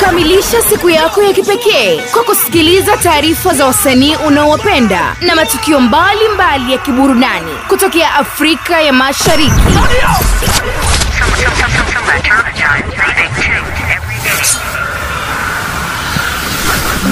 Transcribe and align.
Kamilisha 0.00 0.62
siku 0.62 0.90
yako 0.90 1.22
ya 1.22 1.32
kipekee 1.32 2.00
kwa 2.12 2.24
kusikiliza 2.24 2.96
taarifa 2.96 3.54
za 3.54 3.66
wasanii 3.66 4.16
unaowapenda 4.16 5.16
na 5.20 5.34
matukio 5.34 5.80
mbalimbali 5.80 6.72
ya 6.72 6.78
kiburudani 6.78 7.52
kutokea 7.68 8.14
Afrika 8.14 8.80
ya 8.80 8.92
Mashariki. 8.92 9.52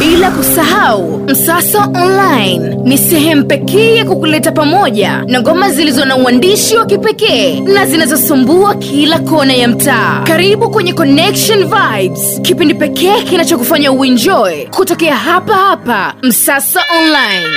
Bila 0.03 0.31
kusahau 0.31 1.19
Msasa 1.31 1.87
Online 1.95 2.77
ni 2.85 2.99
sehemu 2.99 3.45
pekee 3.45 3.95
ya 3.95 4.05
kukuleta 4.05 4.53
pamoja 4.53 5.23
na 5.27 5.41
ngoma 5.41 5.71
zilizo 5.71 6.05
na 6.05 6.17
uandishi 6.17 6.77
wa 6.77 6.87
kipekee 6.87 7.61
na 7.61 7.87
zinazosumbua 7.87 8.75
kila 8.75 9.19
kona 9.19 9.53
ya 9.53 9.69
mtaa. 9.69 10.23
Karibu 10.27 10.71
kwenye 10.71 10.93
Connection 10.93 11.65
Vibes, 11.65 12.41
kipindi 12.43 12.75
pekee 12.75 13.23
kinachokufanya 13.23 13.93
uenjoy 13.93 14.65
kutokea 14.67 15.17
hapa 15.17 15.55
hapa 15.55 16.15
Msasa 16.23 16.81
Online. 16.99 17.49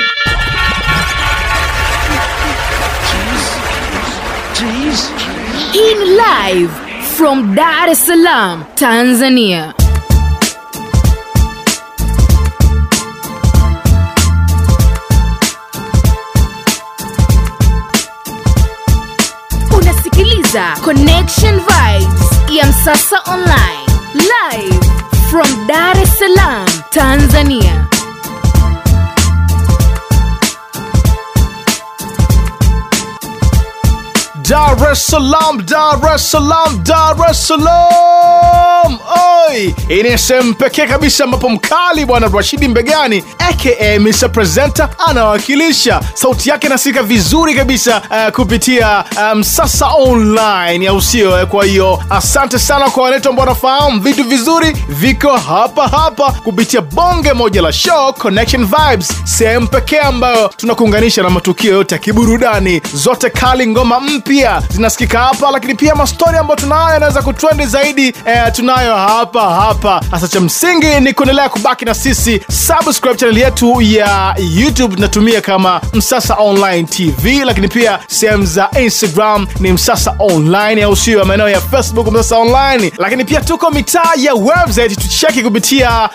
Hii 5.72 5.94
ni 5.96 6.06
live 6.06 6.70
from 7.18 7.56
Dar 7.56 7.90
es 7.90 8.06
Salaam, 8.06 8.64
Tanzania. 8.76 9.74
Unasikiliza 20.56 20.76
connection 20.84 21.60
vibes. 21.60 22.30
Ya 22.52 22.66
msasa 22.68 23.20
online. 23.34 23.86
Live 24.14 24.86
from 25.30 25.68
dar 25.68 25.98
es 26.02 26.20
salaam 26.20 26.66
tanzania 26.90 27.85
Dar 34.56 34.92
es 34.92 35.00
Salaam, 35.08 35.58
Dar 35.66 36.00
es 36.16 36.22
Salaam, 36.32 36.82
Dar 36.82 37.18
es 37.30 37.38
Salaam. 37.48 39.00
Oi, 39.50 39.76
hii 39.88 40.04
ni 40.04 40.18
sehemu 40.18 40.54
pekee 40.54 40.88
kabisa 40.88 41.24
ambapo 41.24 41.50
mkali 41.50 42.06
bwana 42.06 42.28
Rashidi 42.34 42.68
Mbegani 42.68 43.24
aka 43.40 44.00
Mr 44.00 44.30
Presenter 44.32 44.90
anawakilisha 45.08 46.02
sauti 46.14 46.50
yake 46.50 46.68
inasikika 46.68 47.04
vizuri 47.04 47.56
kabisa 47.56 48.02
uh, 48.10 48.34
kupitia 48.36 49.04
Msasa 49.36 49.96
um, 49.96 50.10
online 50.12 50.88
au 50.88 51.02
sio? 51.02 51.32
Uh, 51.32 51.44
kwa 51.44 51.66
hiyo 51.66 52.04
asante 52.10 52.60
sana 52.60 52.90
kwa 52.90 53.04
wanetu 53.04 53.30
ambao 53.30 53.46
wanafahamu 53.46 54.02
vitu 54.02 54.24
vizuri 54.24 54.78
viko 54.90 55.38
hapa 55.38 55.88
hapa 55.88 56.32
kupitia 56.32 56.82
bonge 56.82 57.34
moja 57.34 57.62
la 57.62 57.74
show 57.74 58.14
Connection 58.14 58.66
Vibes, 58.66 59.08
sehemu 59.24 59.68
pekee 59.68 60.00
ambayo 60.00 60.48
tunakuunganisha 60.48 61.24
na 61.24 61.30
matukio 61.30 61.74
yote 61.74 61.96
ya 61.96 62.00
kiburudani, 62.00 62.82
zote 62.94 63.30
kali, 63.30 63.68
ngoma 63.68 64.00
mpya 64.00 64.45
zinasikika 64.70 65.20
hapa, 65.20 65.52
lakini 65.52 65.76
pia 65.76 65.96
mastori 65.96 66.38
ambayo 66.38 66.60
tunayo 66.60 66.94
yanaweza 66.94 67.22
kutrendi 67.22 67.66
zaidi 67.66 68.08
eh, 68.08 68.52
tunayo 68.54 68.96
hapa 68.96 69.42
hapa. 69.56 70.02
Hasa 70.12 70.28
cha 70.28 70.42
msingi 70.42 71.00
ni 71.00 71.14
kuendelea 71.14 71.50
kubaki 71.50 71.86
na 71.86 71.94
sisi, 71.94 72.42
subscribe 72.68 73.16
chaneli 73.16 73.42
yetu 73.42 73.82
ya 73.82 74.36
YouTube 74.56 74.96
tunatumia 74.96 75.42
kama 75.42 75.82
Msasa 75.94 76.36
Online 76.36 76.84
TV, 76.84 77.46
lakini 77.46 77.68
pia 77.68 78.00
sehemu 78.08 78.46
za 78.46 78.70
Instagram 78.82 79.48
ni 79.60 79.72
Msasa 79.74 80.16
Online, 80.20 80.84
au 80.84 80.96
sio? 80.96 81.26
Maeneo 81.26 81.50
ya 81.50 81.62
Facebook 81.62 82.08
Msasa 82.12 82.38
Online, 82.38 82.92
lakini 82.98 83.26
pia 83.26 83.42
tuko 83.42 83.72
mitaa 83.72 84.12
ya 84.18 84.34
website, 84.34 84.96
tucheki 85.02 85.44
kupitia 85.44 86.10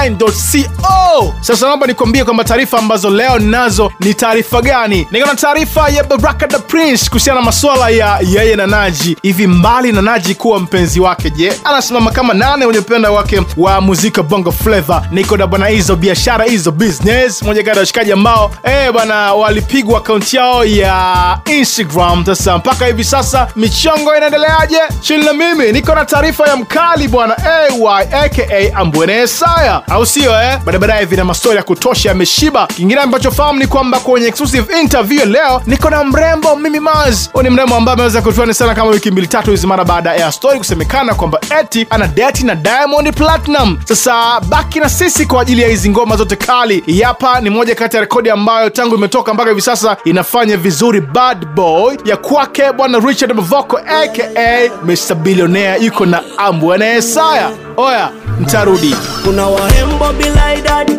www.msasaonline.co. 0.00 1.34
Sasa 1.40 1.66
naomba 1.66 1.86
nikwambie 1.86 2.24
kwamba 2.24 2.44
taarifa 2.44 2.78
ambazo 2.78 3.10
leo 3.10 3.38
ninazo 3.38 3.92
ni 4.00 4.14
taarifa 4.14 4.62
gani? 4.62 5.06
Niko 5.10 5.26
taarifa 5.54 5.88
ya 5.88 6.04
Baraka 6.04 6.46
the 6.48 6.58
Prince 6.58 7.08
kuhusiana 7.08 7.40
na 7.40 7.46
masuala 7.46 7.88
ya 7.88 8.18
yeye 8.22 8.56
na 8.56 8.66
Naji. 8.66 9.16
Hivi 9.22 9.46
mbali 9.46 9.92
na 9.92 10.02
Naji 10.02 10.34
kuwa 10.34 10.60
mpenzi 10.60 11.00
wake, 11.00 11.30
je, 11.30 11.52
anasimama 11.64 12.10
kama 12.10 12.34
nane 12.34 12.64
kwenye 12.64 12.78
upenda 12.80 13.10
wake 13.10 13.42
wa 13.56 13.80
muziki 13.80 14.22
Bongo 14.22 14.52
Flava? 14.52 15.06
Niko 15.10 15.36
na 15.36 15.46
bwana 15.46 15.66
hizo 15.66 15.96
biashara 15.96 16.44
hizo 16.44 16.70
business, 16.70 17.42
moja 17.42 17.62
kati 17.62 17.76
ya 17.76 17.80
washikaji 17.80 18.12
ambao 18.12 18.50
eh 18.62 18.92
bwana 18.92 19.34
walipigwa 19.34 19.98
akaunti 19.98 20.36
yao 20.36 20.64
ya 20.64 21.38
Instagram. 21.44 22.24
Sasa 22.26 22.58
mpaka 22.58 22.86
hivi 22.86 23.04
sasa 23.04 23.48
michongo 23.56 24.16
inaendeleaje? 24.16 24.78
Chini 25.00 25.24
na 25.24 25.32
mimi 25.32 25.72
niko 25.72 25.94
na 25.94 26.04
taarifa 26.04 26.46
ya 26.48 26.56
mkali 26.56 27.08
bwana 27.08 27.36
AY 27.38 28.02
aka 28.24 28.76
Ambwene 28.80 29.26
Saya, 29.26 29.82
au 29.88 30.06
sio 30.06 30.32
eh? 30.42 30.58
Baada 30.64 30.78
baadaye 30.78 31.04
vina 31.04 31.24
mastori 31.24 31.56
ya 31.56 31.62
kutosha 31.62 32.08
yameshiba. 32.08 32.66
Kingine 32.66 33.00
ambacho 33.00 33.30
fahamu 33.30 33.58
ni 33.58 33.66
kwamba 33.66 34.00
kwenye 34.00 34.26
exclusive 34.26 34.80
interview 34.80 35.22
leo 35.40 35.62
niko 35.66 35.90
na 35.90 36.04
mrembo 36.04 36.56
Mimi 36.56 36.80
Maz. 36.80 37.28
Huyu 37.32 37.42
ni 37.44 37.50
mrembo 37.50 37.74
ambaye 37.76 37.94
ameweza 37.94 38.22
kutuani 38.22 38.54
sana 38.54 38.74
kama 38.74 38.90
wiki 38.90 39.10
mbili 39.10 39.26
tatu 39.26 39.50
hizi 39.50 39.66
mara 39.66 39.84
baada 39.84 40.14
ya 40.14 40.32
story 40.32 40.58
kusemekana 40.58 41.14
kwamba 41.14 41.40
eti 41.60 41.86
ana 41.90 42.06
deti 42.06 42.44
na 42.46 42.54
Diamond 42.54 43.14
Platinum. 43.14 43.78
Sasa 43.84 44.40
baki 44.40 44.80
na 44.80 44.88
sisi 44.88 45.26
kwa 45.26 45.42
ajili 45.42 45.62
ya 45.62 45.68
hizi 45.68 45.90
ngoma 45.90 46.16
zote 46.16 46.36
kali. 46.36 47.00
Hapa 47.02 47.40
ni 47.40 47.50
moja 47.50 47.74
kati 47.74 47.96
ya 47.96 48.00
rekodi 48.02 48.30
ambayo 48.30 48.70
tangu 48.70 48.94
imetoka 48.94 49.34
mpaka 49.34 49.50
hivi 49.50 49.62
sasa 49.62 49.96
inafanya 50.04 50.56
vizuri. 50.56 51.00
Bad 51.00 51.46
Boy 51.46 51.96
ya 52.04 52.16
kwake 52.16 52.72
bwana 52.72 52.98
Richard 52.98 53.32
Mavoko 53.32 53.76
aka 53.78 54.70
Mr 54.84 55.14
Billionaire 55.14 55.84
yuko 55.84 56.06
na 56.06 56.22
Ambwene 56.38 56.84
Yesaya. 56.86 57.50
Oya, 57.76 58.10
ntarudi. 58.40 58.96
kuna 59.24 59.46
warembo 59.46 60.12
bila 60.12 60.54
idadi 60.54 60.96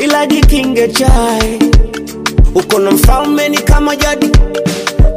ila 0.00 0.26
jikinge 0.26 0.88
chai 0.88 1.58
uko 2.54 2.78
na 2.78 2.90
mfalme 2.90 3.48
ni 3.48 3.58
kama 3.58 3.96
jadi 3.96 4.30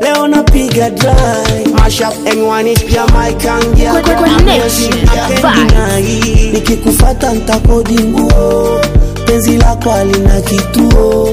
leo 0.01 0.27
napiga 0.27 0.89
dry 0.89 1.73
mashup 1.79 2.13
M1 2.25 2.89
Jamaican 2.93 3.63
girl. 3.75 3.91
Kwa- 3.91 4.01
kwa- 4.01 4.15
connection, 4.15 4.93
I 4.93 5.05
can't 5.05 5.41
vibes. 5.41 5.73
deny. 5.73 6.51
nikikufata 6.53 7.33
ntakodi 7.33 7.99
nguo 7.99 8.81
penzi 9.25 9.57
lako 9.57 9.91
alina 9.91 10.41
kituo 10.41 11.29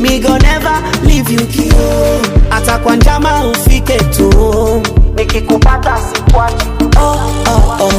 migo 0.00 0.38
never 0.38 0.82
leave 1.06 1.32
you 1.34 1.46
kio 1.46 2.20
hata 2.48 2.78
kwa 2.78 2.96
njama 2.96 3.44
ufike 3.50 3.96
tu 3.98 4.30
nikikupata 5.16 5.96
sikwachi 6.14 6.66
oh, 6.96 7.16
oh. 7.50 7.92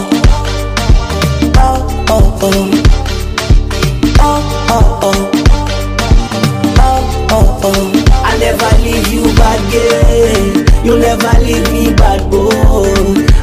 Oh, 1.58 1.84
oh, 2.10 2.24
oh. 2.42 2.56
Oh, 4.20 4.42
oh, 4.70 4.84
oh. 5.02 5.02
Oh, 5.04 5.35
oh. 7.66 7.92
I'll 8.26 8.40
never 8.40 8.72
leave 8.84 9.08
you 9.14 9.24
bad 9.38 9.62
girl. 9.72 10.66
You'll 10.86 11.00
never 11.00 11.32
leave 11.46 11.72
me 11.74 11.94
bad 11.94 12.30
boy. 12.30 12.52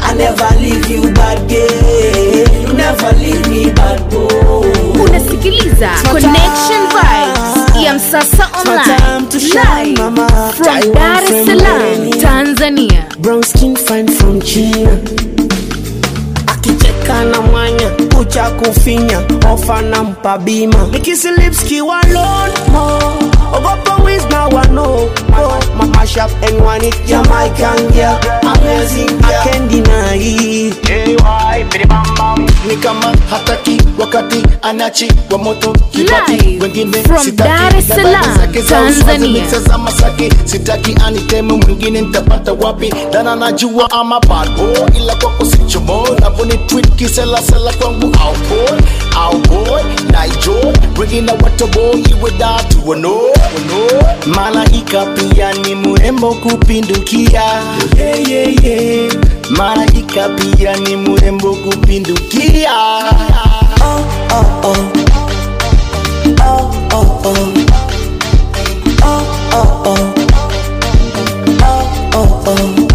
I'll 0.02 0.16
never 0.16 0.48
leave 0.60 0.88
you 0.90 1.02
bad 1.12 1.48
girl. 1.48 2.62
You'll 2.62 2.76
never 2.76 3.12
leave 3.18 3.48
me 3.48 3.70
bad 3.72 4.00
boy. 4.10 5.02
unasikiliza 5.04 5.90
connection 6.10 6.82
vibes 6.88 7.84
ya 7.84 7.94
msasa 7.94 8.48
online 8.60 9.26
live 9.32 10.00
from 10.52 10.92
dar 10.94 11.24
es 11.24 11.46
salaam 11.46 12.10
tanzania 12.22 13.04
Brown 13.18 13.42
skin 13.42 13.76
fine 13.76 14.08
from 14.12 14.40
China. 14.40 14.98
Akicheka 16.46 17.24
na 17.24 17.40
mwanya 17.40 17.90
kucha 18.16 18.50
kufinya 18.50 19.22
ofa 19.52 19.82
na 19.82 20.02
mpa 20.02 20.38
bima 20.38 20.88
nikisi 20.92 21.28
lips 21.30 21.64
kiwa 21.64 22.00
alone 22.02 22.52
Oh, 23.54 23.60
Ogopo 23.60 24.10
is 24.14 24.24
now 24.26 24.48
I 24.48 24.66
know. 24.68 25.12
Oh, 25.32 25.60
oh. 25.60 25.74
my 25.76 25.84
mashup 25.96 26.30
and 26.48 26.62
one 26.64 26.84
it 26.84 26.94
Jamaican 27.06 27.92
girl, 27.92 28.16
amazing. 28.42 29.12
I 29.24 29.32
can't 29.44 29.70
deny. 29.70 30.16
Hey, 30.88 31.16
why, 31.16 31.64
bam 31.70 32.04
bam. 32.16 32.46
Nikama 32.66 33.12
hataki 33.30 33.81
wakati 33.98 34.42
anachi 34.62 35.08
wa 35.30 35.38
moto 35.38 35.72
kibati 35.90 36.58
wengine 36.62 36.96
sitakiaza 38.94 39.78
masaki 39.78 40.30
sitaki 40.44 40.96
aniteme 41.06 41.52
mwingine 41.52 42.00
nitapata 42.00 42.52
wapi? 42.52 42.94
Dana 43.12 43.36
najua 43.36 43.90
ama 43.90 44.20
badbo 44.20 44.88
ila 44.96 45.14
kwako 45.14 45.44
sichomo 45.44 46.08
navonitwikkiselasela 46.20 47.72
kwangu 47.72 48.16
auboy 48.20 48.78
auboy 49.16 49.82
naijo 50.10 50.54
wengine 51.00 51.32
watobo 51.32 51.80
iwe 51.80 52.30
datu 52.38 52.88
wono 52.88 53.20
malaika 54.26 55.06
pia 55.06 55.52
ni 55.52 55.74
murembo 55.74 56.34
kupindukia. 56.34 57.42
Yeah, 57.98 58.30
yeah, 58.30 58.64
yeah. 58.64 59.12
malaika 59.50 60.28
pia 60.28 60.76
ni 60.76 60.96
murembo 60.96 61.54
kupindukia. 61.54 62.42
yeah. 62.52 63.51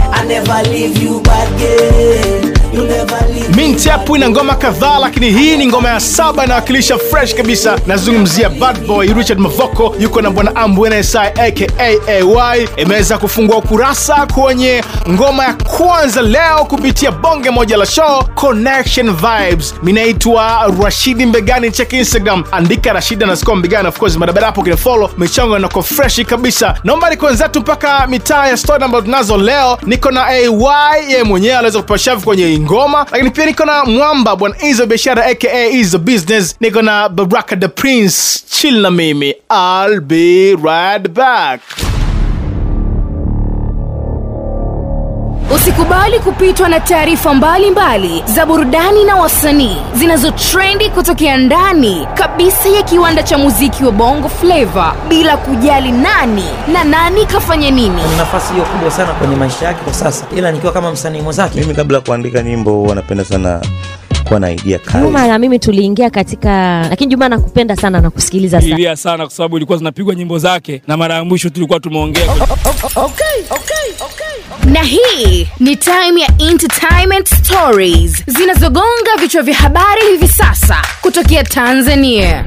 I 0.10 0.26
never 0.28 0.70
leave 0.70 0.98
you, 1.02 1.22
bad 1.22 1.50
girl. 1.60 2.74
You 2.74 2.88
never 2.88 3.27
me 3.76 4.16
ina 4.18 4.30
ngoma 4.30 4.56
kadhaa, 4.56 5.00
lakini 5.00 5.32
hii 5.32 5.58
ni 5.58 5.68
ngoma 5.68 5.90
ya 5.90 6.00
saba 6.00 6.46
inawakilisha 6.46 6.98
fresh 6.98 7.36
kabisa. 7.36 7.80
Nazungumzia 7.88 8.50
Bad 8.50 8.86
Boy 8.88 9.08
Richard 9.14 9.40
Mavoko 9.40 9.96
yuko 10.00 10.22
na 10.22 10.30
bwana 10.32 10.56
Ambwene 10.56 11.04
Sai 11.04 11.28
aka 11.28 11.66
AY, 11.80 12.68
imeweza 12.78 13.18
kufungua 13.18 13.58
ukurasa 13.58 14.26
kwenye 14.34 14.84
ngoma 15.10 15.44
ya 15.44 15.54
kwanza 15.54 16.22
leo 16.22 16.66
kupitia 16.66 17.12
bonge 17.12 17.50
moja 17.50 17.78
la 17.78 17.86
show 17.86 18.24
Connection 18.36 19.16
Vibes. 19.16 19.76
Minaitwa 19.84 20.74
Rashidi 20.84 21.26
Mbegani, 21.26 21.72
check 21.72 21.94
Instagram, 21.94 22.44
andika 22.52 22.94
Rashidi 22.94 23.24
underscore 23.24 23.58
Mbegani, 23.60 23.88
of 23.88 23.98
course 24.00 24.16
madabara 24.18 24.46
hapo 24.46 24.64
kina 24.64 24.78
follow, 24.78 25.10
michongo 25.18 25.58
inako 25.58 25.82
fresh 25.84 26.22
kabisa. 26.26 26.76
Naomba 26.84 27.10
niko 27.10 27.26
wenzetu 27.26 27.60
mpaka 27.60 28.08
mitaa 28.08 28.48
ya 28.48 28.58
story 28.58 28.84
ambayo 28.84 29.04
tunazo 29.04 29.38
leo. 29.38 29.78
Niko 29.86 30.12
na 30.12 30.26
AY, 30.28 30.48
yeye 31.10 31.24
mwenyewe 31.24 31.54
anaweza 31.56 31.80
kupasha 31.82 32.16
kwenye 32.16 32.60
ngoma, 32.60 33.06
lakini 33.12 33.30
pia 33.32 33.46
niko 33.58 33.66
na 33.66 33.86
Mwamba 33.86 34.36
bwana 34.36 34.56
Izo 34.64 34.86
Biashara 34.86 35.26
aka 35.26 35.68
Izo 35.68 35.98
Business, 35.98 36.56
niko 36.62 36.82
na 36.82 37.10
Baraka 37.10 37.56
the 37.56 37.68
Prince. 37.68 38.44
Chill 38.50 38.82
na 38.82 38.92
mimi, 38.92 39.34
I'll 39.50 40.00
be 40.02 40.54
right 40.56 41.08
back. 41.14 41.87
Usikubali 45.56 46.20
kupitwa 46.20 46.70
na 46.70 46.80
taarifa 46.80 47.34
mbalimbali 47.34 48.24
za 48.26 48.46
burudani 48.46 49.04
na 49.04 49.16
wasanii 49.16 49.78
zinazotrendi 49.94 50.90
kutokea 50.90 51.38
ndani 51.38 52.08
kabisa 52.14 52.70
ya 52.70 52.84
kiwanda 52.84 53.24
cha 53.24 53.38
muziki 53.38 53.84
wa 53.86 53.92
Bongo 53.92 54.30
Flava 54.30 54.96
bila 55.10 55.38
kujali 55.38 55.92
nani 55.92 56.44
na 56.74 56.84
nani 56.84 57.26
kafanya 57.26 57.72
nini. 57.72 58.02
Ni 58.12 58.18
nafasi 58.18 58.54
hiyo 58.54 58.66
kubwa 58.66 58.92
sana 58.92 59.14
kwenye 59.14 59.36
maisha 59.36 59.66
yake 59.66 59.84
kwa 59.84 59.94
sasa, 59.94 60.26
ila 60.36 60.52
nikiwa 60.52 60.74
kama 60.74 60.92
msanii 60.92 61.22
mwenzake 61.22 61.60
mimi 61.60 61.74
kabla 61.74 61.98
ya 61.98 62.04
kuandika 62.04 62.44
nyimbo 62.44 62.72
huwa 62.72 62.96
napenda 62.96 63.26
sana 63.26 63.62
kuwa 64.28 64.40
na 64.40 64.52
idea 64.52 64.80
Juma 65.02 65.28
na 65.28 65.40
mimi 65.40 65.60
tuliingia 65.60 66.10
katika, 66.10 66.82
lakini 66.90 67.12
Juma 67.12 67.30
nakupenda 67.30 67.76
sana 67.76 68.02
na 68.02 68.10
kusikiliza 68.10 68.62
sana. 68.62 68.76
ilia 68.76 68.96
sana 68.96 69.26
kwa 69.26 69.36
sababu 69.36 69.58
ilikuwa 69.58 69.78
zinapigwa 69.78 70.16
nyimbo 70.16 70.40
zake 70.40 70.82
na 70.88 70.98
mara 70.98 71.16
ya 71.16 71.24
mwisho 71.24 71.50
tulikuwa 71.50 71.80
tumeongea 71.80 72.24
Na 74.66 74.84
hii 74.84 75.48
ni 75.60 75.76
time 75.76 76.22
ya 76.22 76.50
entertainment 76.50 77.28
stories 77.34 78.24
zinazogonga 78.28 79.16
vichwa 79.20 79.42
vya 79.44 79.56
habari 79.56 80.02
hivi 80.12 80.28
sasa 80.28 80.78
kutokea 81.02 81.44
Tanzania. 81.44 82.46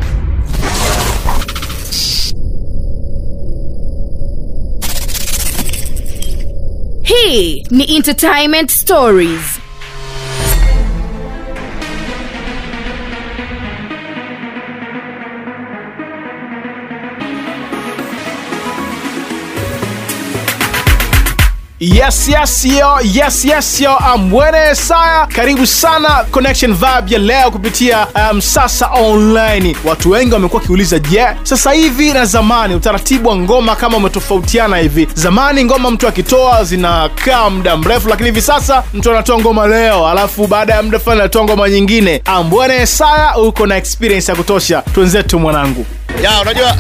Hii 7.03 7.67
ni 7.71 7.97
entertainment 7.97 8.71
stories. 8.71 9.41
Yes, 21.83 22.29
yes, 22.29 22.65
yo, 22.65 22.99
yes, 23.03 23.45
yes, 23.45 23.81
yo, 23.81 23.97
Ambwene 23.97 24.75
Saya, 24.75 25.27
karibu 25.27 25.67
sana 25.67 26.25
Connection 26.31 26.75
Vibe 26.75 27.13
ya 27.15 27.19
leo 27.19 27.51
kupitia 27.51 28.07
um, 28.33 28.41
online. 28.95 29.77
Watu 29.85 30.11
wengi 30.11 30.35
wamekuwa 30.35 30.61
wakiuliza, 30.63 30.99
je, 30.99 31.17
yeah, 31.17 31.37
sasa 31.43 31.73
hivi 31.73 32.13
na 32.13 32.25
zamani 32.25 32.75
utaratibu 32.75 33.29
wa 33.29 33.37
ngoma 33.37 33.77
kama 33.77 33.97
umetofautiana 33.97 34.77
hivi? 34.77 35.09
Zamani 35.15 35.65
ngoma 35.65 35.91
mtu 35.91 36.09
akitoa 36.09 36.65
zinakaa 36.65 37.51
muda 37.51 37.77
mrefu, 37.77 38.09
lakini 38.09 38.29
hivi 38.29 38.43
sasa 38.43 38.83
mtu 38.95 39.11
anatoa 39.11 39.39
ngoma 39.39 39.67
leo, 39.67 40.09
alafu 40.09 40.47
baada 40.47 40.75
ya 40.75 40.83
muda 40.83 40.99
fulani 40.99 41.21
anatoa 41.21 41.45
ngoma 41.45 41.69
nyingine. 41.69 42.23
Ambwene 42.25 42.87
Saya, 42.87 43.37
uko 43.39 43.67
na 43.67 43.77
experience 43.77 44.33
ya 44.33 44.37
kutosha, 44.37 44.83
twenzetu 44.95 45.39
mwanangu. 45.39 45.87
Ya 46.23 46.41
unajua 46.43 46.77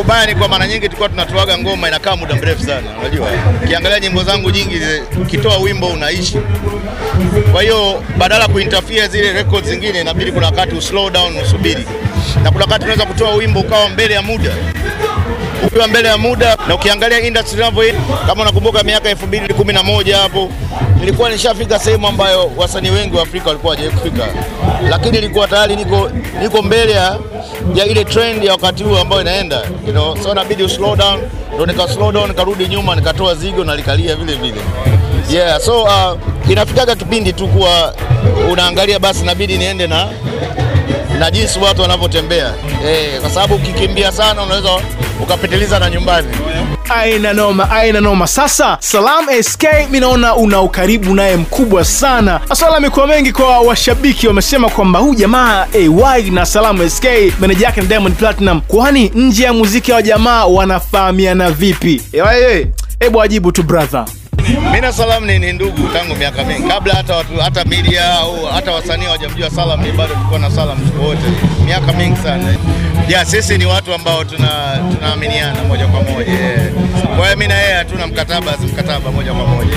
ubaya 0.00 0.26
ni 0.26 0.34
kwa 0.34 0.48
mara 0.48 0.66
nyingi 0.66 0.80
tulikuwa 0.80 1.08
tunatoaga 1.08 1.58
ngoma 1.58 1.88
inakaa 1.88 2.16
muda 2.16 2.34
mrefu 2.34 2.62
sana 2.66 2.86
unajua. 3.00 3.28
Ukiangalia 3.64 4.00
nyimbo 4.00 4.22
zangu 4.24 4.50
nyingi 4.50 4.80
ukitoa 5.22 5.56
wimbo 5.58 5.86
unaishi. 5.86 6.38
Kwa 7.52 7.62
hiyo 7.62 8.02
badala 8.18 8.48
kuinterfere 8.48 9.08
zile 9.08 9.32
records 9.32 9.68
zingine 9.68 10.00
inabidi 10.00 10.32
kuna 10.32 10.46
wakati 10.46 10.74
uslow 10.74 11.10
down 11.10 11.36
usubiri. 11.38 11.86
Na 12.42 12.50
kuna 12.50 12.64
wakati 12.64 12.82
unaweza 12.84 13.06
kutoa 13.06 13.34
wimbo 13.34 13.60
ukawa 13.60 13.88
mbele 13.88 14.14
ya 14.14 14.22
muda. 14.22 14.50
Ukiwa 15.66 15.86
mbele 15.88 16.08
ya 16.08 16.18
muda 16.18 16.56
na 16.68 16.74
ukiangalia 16.74 17.20
industry 17.20 17.58
inavyo, 17.58 17.82
kama 18.26 18.42
unakumbuka 18.42 18.82
miaka 18.82 19.10
2011 19.12 20.12
hapo 20.12 20.52
nilikuwa 21.00 21.30
nishafika 21.30 21.78
sehemu 21.78 22.08
ambayo 22.08 22.50
wasanii 22.56 22.90
wengi 22.90 23.16
wa 23.16 23.22
Afrika 23.22 23.46
walikuwa 23.48 23.74
hawajawahi 23.76 24.00
kufika, 24.00 24.26
lakini 24.90 25.10
nilikuwa 25.20 25.48
tayari 25.48 25.76
niko 25.76 26.10
niko 26.42 26.62
mbele 26.62 26.92
ya 26.92 27.86
ile 27.86 28.04
trend 28.04 28.44
ya 28.44 28.52
wakati 28.52 28.82
huo 28.82 28.98
ambayo 28.98 29.22
inaenda. 29.22 29.56
You 29.86 29.92
know, 29.92 30.16
so 30.22 30.32
inabidi 30.32 30.62
u 30.62 30.68
slow 30.68 30.96
down, 30.96 31.20
ndo 31.54 31.66
nika 31.66 31.88
slow 31.88 32.12
down 32.12 32.28
nikarudi 32.28 32.66
nyuma 32.68 32.94
nikatoa 32.96 33.34
zigo 33.34 33.64
na 33.64 33.76
likalia 33.76 34.16
vile 34.16 34.34
vile. 34.34 34.60
Yeah, 35.30 35.60
so 35.60 35.82
uh, 35.82 36.18
inafikaga 36.50 36.94
kipindi 36.96 37.32
tu 37.32 37.48
kuwa 37.48 37.94
unaangalia 38.52 38.98
basi 38.98 39.22
inabidi 39.22 39.58
niende 39.58 39.86
na 39.86 40.08
na 41.18 41.30
jinsi 41.30 41.58
watu 41.58 41.82
wanavyotembea. 41.82 42.54
Eh, 42.86 43.20
kwa 43.20 43.30
sababu 43.30 43.54
ukikimbia 43.54 44.12
sana 44.12 44.42
unaweza 44.42 44.68
ukapitiliza 45.22 45.78
na 45.78 45.90
nyumbani. 45.90 46.28
Aina 46.90 47.32
noma 47.32 47.70
aina 47.70 48.00
noma. 48.00 48.26
Sasa 48.26 48.76
salam 48.80 49.26
sk 49.42 49.64
mi 49.90 50.00
naona 50.00 50.36
una 50.36 50.60
ukaribu 50.62 51.14
naye 51.14 51.36
mkubwa 51.36 51.84
sana. 51.84 52.40
Maswala 52.48 52.74
yamekuwa 52.74 53.06
mengi 53.06 53.32
kwa 53.32 53.60
washabiki 53.60 54.28
wamesema 54.28 54.68
kwamba 54.68 54.98
huu 54.98 55.14
jamaa 55.14 55.66
ay 55.74 56.30
na 56.30 56.46
salam 56.46 56.88
sk 56.90 57.04
meneja 57.40 57.66
yake 57.66 57.80
na 57.80 57.86
diamond 57.86 58.16
platinum. 58.16 58.60
Kwani 58.60 59.10
nje 59.14 59.44
ya 59.44 59.52
muziki 59.52 59.92
wa 59.92 60.02
jamaa 60.02 60.44
wanafahamiana 60.44 61.50
vipi? 61.50 62.02
Ewaye, 62.12 62.66
hebu 63.00 63.22
ajibu 63.22 63.52
tu 63.52 63.62
brother 63.62 64.04
Mimi 64.48 64.80
na 64.80 64.92
Salam 64.92 65.24
ni, 65.26 65.38
ni 65.38 65.52
ndugu 65.52 65.88
tangu 65.88 66.14
miaka 66.16 66.44
mingi, 66.44 66.68
kabla 66.68 66.94
hata 66.94 67.16
watu, 67.16 67.36
hata 67.36 67.64
media 67.64 68.12
au 68.12 68.44
hata 68.46 68.72
wasanii 68.72 69.04
hawajamjua 69.04 69.50
Salam, 69.50 69.80
ni 69.82 69.92
bado 69.92 70.14
tulikuwa 70.14 70.38
na 70.38 70.50
Salam 70.50 70.78
siku 70.86 71.04
wote 71.04 71.22
miaka 71.64 71.92
mingi 71.92 72.16
sana. 72.16 72.54
Ya 73.08 73.24
sisi 73.24 73.58
ni 73.58 73.66
watu 73.66 73.94
ambao 73.94 74.24
tuna 74.24 74.78
tunaaminiana 74.94 75.64
moja 75.64 75.86
kwa 75.86 76.02
moja. 76.02 76.32
Kwa 77.16 77.24
hiyo 77.26 77.36
mimi 77.36 77.46
na 77.48 77.54
yeye 77.58 77.74
hatuna 77.74 78.06
mkataba, 78.06 78.52
si 78.56 78.66
mkataba 78.66 79.10
moja 79.12 79.32
kwa 79.32 79.46
moja. 79.46 79.74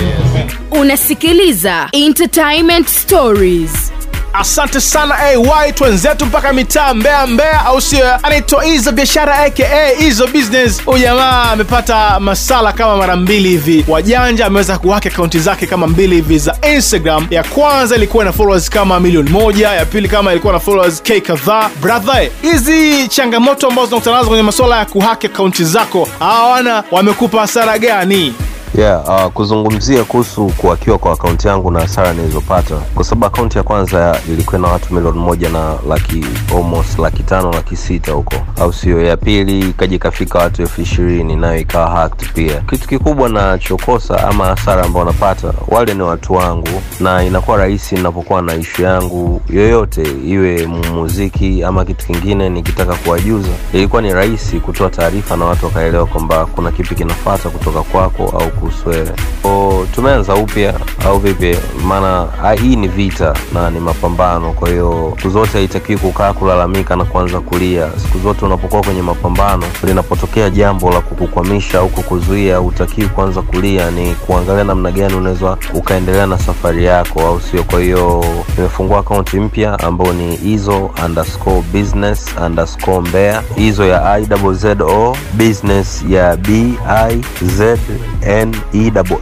Unasikiliza 0.70 1.88
entertainment 1.92 2.88
stories. 2.88 3.92
Asante 4.34 4.80
sana 4.80 5.18
ay 5.18 5.72
twenzetu 5.72 6.26
mpaka 6.26 6.52
mitaa 6.52 6.94
mbea 6.94 7.26
mbea 7.26 7.64
au 7.66 7.80
sio? 7.80 8.06
Anaitwa 8.22 8.66
izo 8.66 8.92
biashara 8.92 9.38
aka 9.38 9.92
izo 9.92 10.26
business. 10.26 10.84
Huyu 10.84 10.98
jamaa 10.98 11.42
amepata 11.50 12.20
masala 12.20 12.72
kama 12.72 12.96
mara 12.96 13.16
mbili 13.16 13.48
hivi. 13.48 13.84
Wajanja 13.88 14.46
ameweza 14.46 14.78
kuhaki 14.78 15.08
akaunti 15.08 15.38
zake 15.38 15.66
kama 15.66 15.86
mbili 15.86 16.14
hivi 16.16 16.38
za 16.38 16.56
instagram. 16.74 17.26
Ya 17.30 17.44
kwanza 17.44 17.96
ilikuwa 17.96 18.24
na 18.24 18.32
followers 18.32 18.70
kama 18.70 19.00
milioni 19.00 19.30
moja 19.30 19.68
ya 19.68 19.86
pili 19.86 20.08
kama 20.08 20.30
ilikuwa 20.32 20.52
na 20.52 20.60
followers 20.60 21.02
k 21.02 21.20
kadhaa. 21.20 21.70
Brother 21.80 22.28
hizi 22.42 23.08
changamoto 23.08 23.66
ambazo 23.68 23.86
zinakutana 23.88 24.16
nazo 24.16 24.28
kwenye 24.28 24.42
masuala 24.42 24.78
ya 24.78 24.84
kuhaki 24.84 25.26
akaunti 25.26 25.64
zako 25.64 26.08
hawana 26.18 26.84
wamekupa 26.90 27.40
hasara 27.40 27.78
gani 27.78 28.34
yeah, 28.74 29.02
uh, 29.08 29.32
kuzungumzia 29.32 30.04
kuhusu 30.04 30.46
kuakiwa 30.56 30.98
kwa 30.98 31.12
akaunti 31.12 31.48
yangu 31.48 31.70
na 31.70 31.80
hasara 31.80 32.12
nilizopata. 32.12 32.74
Kwa 32.94 33.04
sababu 33.04 33.26
akaunti 33.26 33.58
ya 33.58 33.64
kwanza 33.64 34.20
ilikuwa 34.28 34.58
na 34.60 34.68
watu 34.68 34.94
milioni 34.94 35.18
moja 35.18 35.48
na 35.48 35.74
laki 35.88 36.24
almost 36.56 36.98
laki 36.98 37.22
tano 37.22 37.52
laki 37.52 37.76
sita 37.76 38.12
huko. 38.12 38.34
Au 38.60 38.72
sio? 38.72 39.02
Ya 39.02 39.16
pili 39.16 39.60
ikaja 39.60 39.96
ikafika 39.96 40.38
watu 40.38 40.62
elfu 40.62 40.80
ishirini 40.82 41.36
nayo 41.36 41.58
ikawa 41.60 41.90
hacked 41.90 42.32
pia. 42.32 42.60
Kitu 42.60 42.88
kikubwa 42.88 43.28
nachokosa 43.28 44.28
ama 44.28 44.44
hasara 44.46 44.84
ambayo 44.84 45.06
napata 45.06 45.52
wale 45.68 45.94
ni 45.94 46.02
watu 46.02 46.32
wangu 46.32 46.68
na 47.00 47.24
inakuwa 47.24 47.56
rahisi 47.56 47.94
ninapokuwa 47.94 48.42
na 48.42 48.54
ishu 48.54 48.82
yangu 48.82 49.40
yoyote 49.50 50.02
iwe 50.26 50.66
muziki 50.66 51.64
ama 51.64 51.84
kitu 51.84 52.06
kingine 52.06 52.48
nikitaka 52.48 52.94
kuwajuza. 52.94 53.48
Ilikuwa 53.72 54.02
ni 54.02 54.12
rahisi 54.12 54.60
kutoa 54.60 54.90
taarifa 54.90 55.36
na 55.36 55.44
watu 55.44 55.64
wakaelewa 55.66 56.06
kwamba 56.06 56.46
kuna 56.46 56.70
kipi 56.72 56.94
kinafata 56.94 57.50
kutoka 57.50 57.82
kwako 57.82 58.22
au 58.38 58.50
kuhusu 58.62 59.12
O, 59.44 59.86
tumeanza 59.94 60.34
upya 60.34 60.74
au 61.06 61.18
vipi? 61.18 61.56
Maana 61.86 62.26
ah, 62.44 62.52
hii 62.52 62.76
ni 62.76 62.88
vita 62.88 63.34
na 63.54 63.70
ni 63.70 63.80
mapambano. 63.80 64.52
Kwa 64.52 64.68
hiyo 64.68 65.12
siku 65.16 65.30
zote 65.30 65.52
haitakiwi 65.52 65.98
kukaa 65.98 66.32
kulalamika 66.32 66.96
na 66.96 67.04
kuanza 67.04 67.40
kulia. 67.40 67.88
Siku 68.02 68.18
zote 68.18 68.44
unapokuwa 68.44 68.82
kwenye 68.82 69.02
mapambano 69.02 69.64
linapotokea 69.84 70.50
jambo 70.50 70.90
la 70.90 71.00
kukukwamisha 71.00 71.78
au 71.78 71.88
kukuzuia 71.88 72.56
hutakiwi 72.56 73.06
kuanza 73.08 73.42
kulia. 73.42 73.90
Ni 73.90 74.14
kuangalia 74.14 74.64
namna 74.64 74.90
gani 74.90 75.14
unaweza 75.14 75.56
ukaendelea 75.74 76.26
na 76.26 76.38
safari 76.38 76.84
yako 76.84 77.20
au 77.20 77.40
sio? 77.40 77.62
Kwa 77.64 77.80
hiyo 77.80 78.24
nimefungua 78.56 78.98
akaunti 78.98 79.40
mpya 79.40 79.78
ambayo 79.78 80.12
ni 80.12 80.36
hizo 80.36 80.90
underscore 81.06 81.62
business 81.72 82.26
underscore 82.46 83.00
mbea. 83.08 83.42
Hizo 83.56 83.86
ya 83.86 84.18
iwzo 84.18 85.16
business 85.34 86.04
ya 86.08 86.36
b 86.36 86.74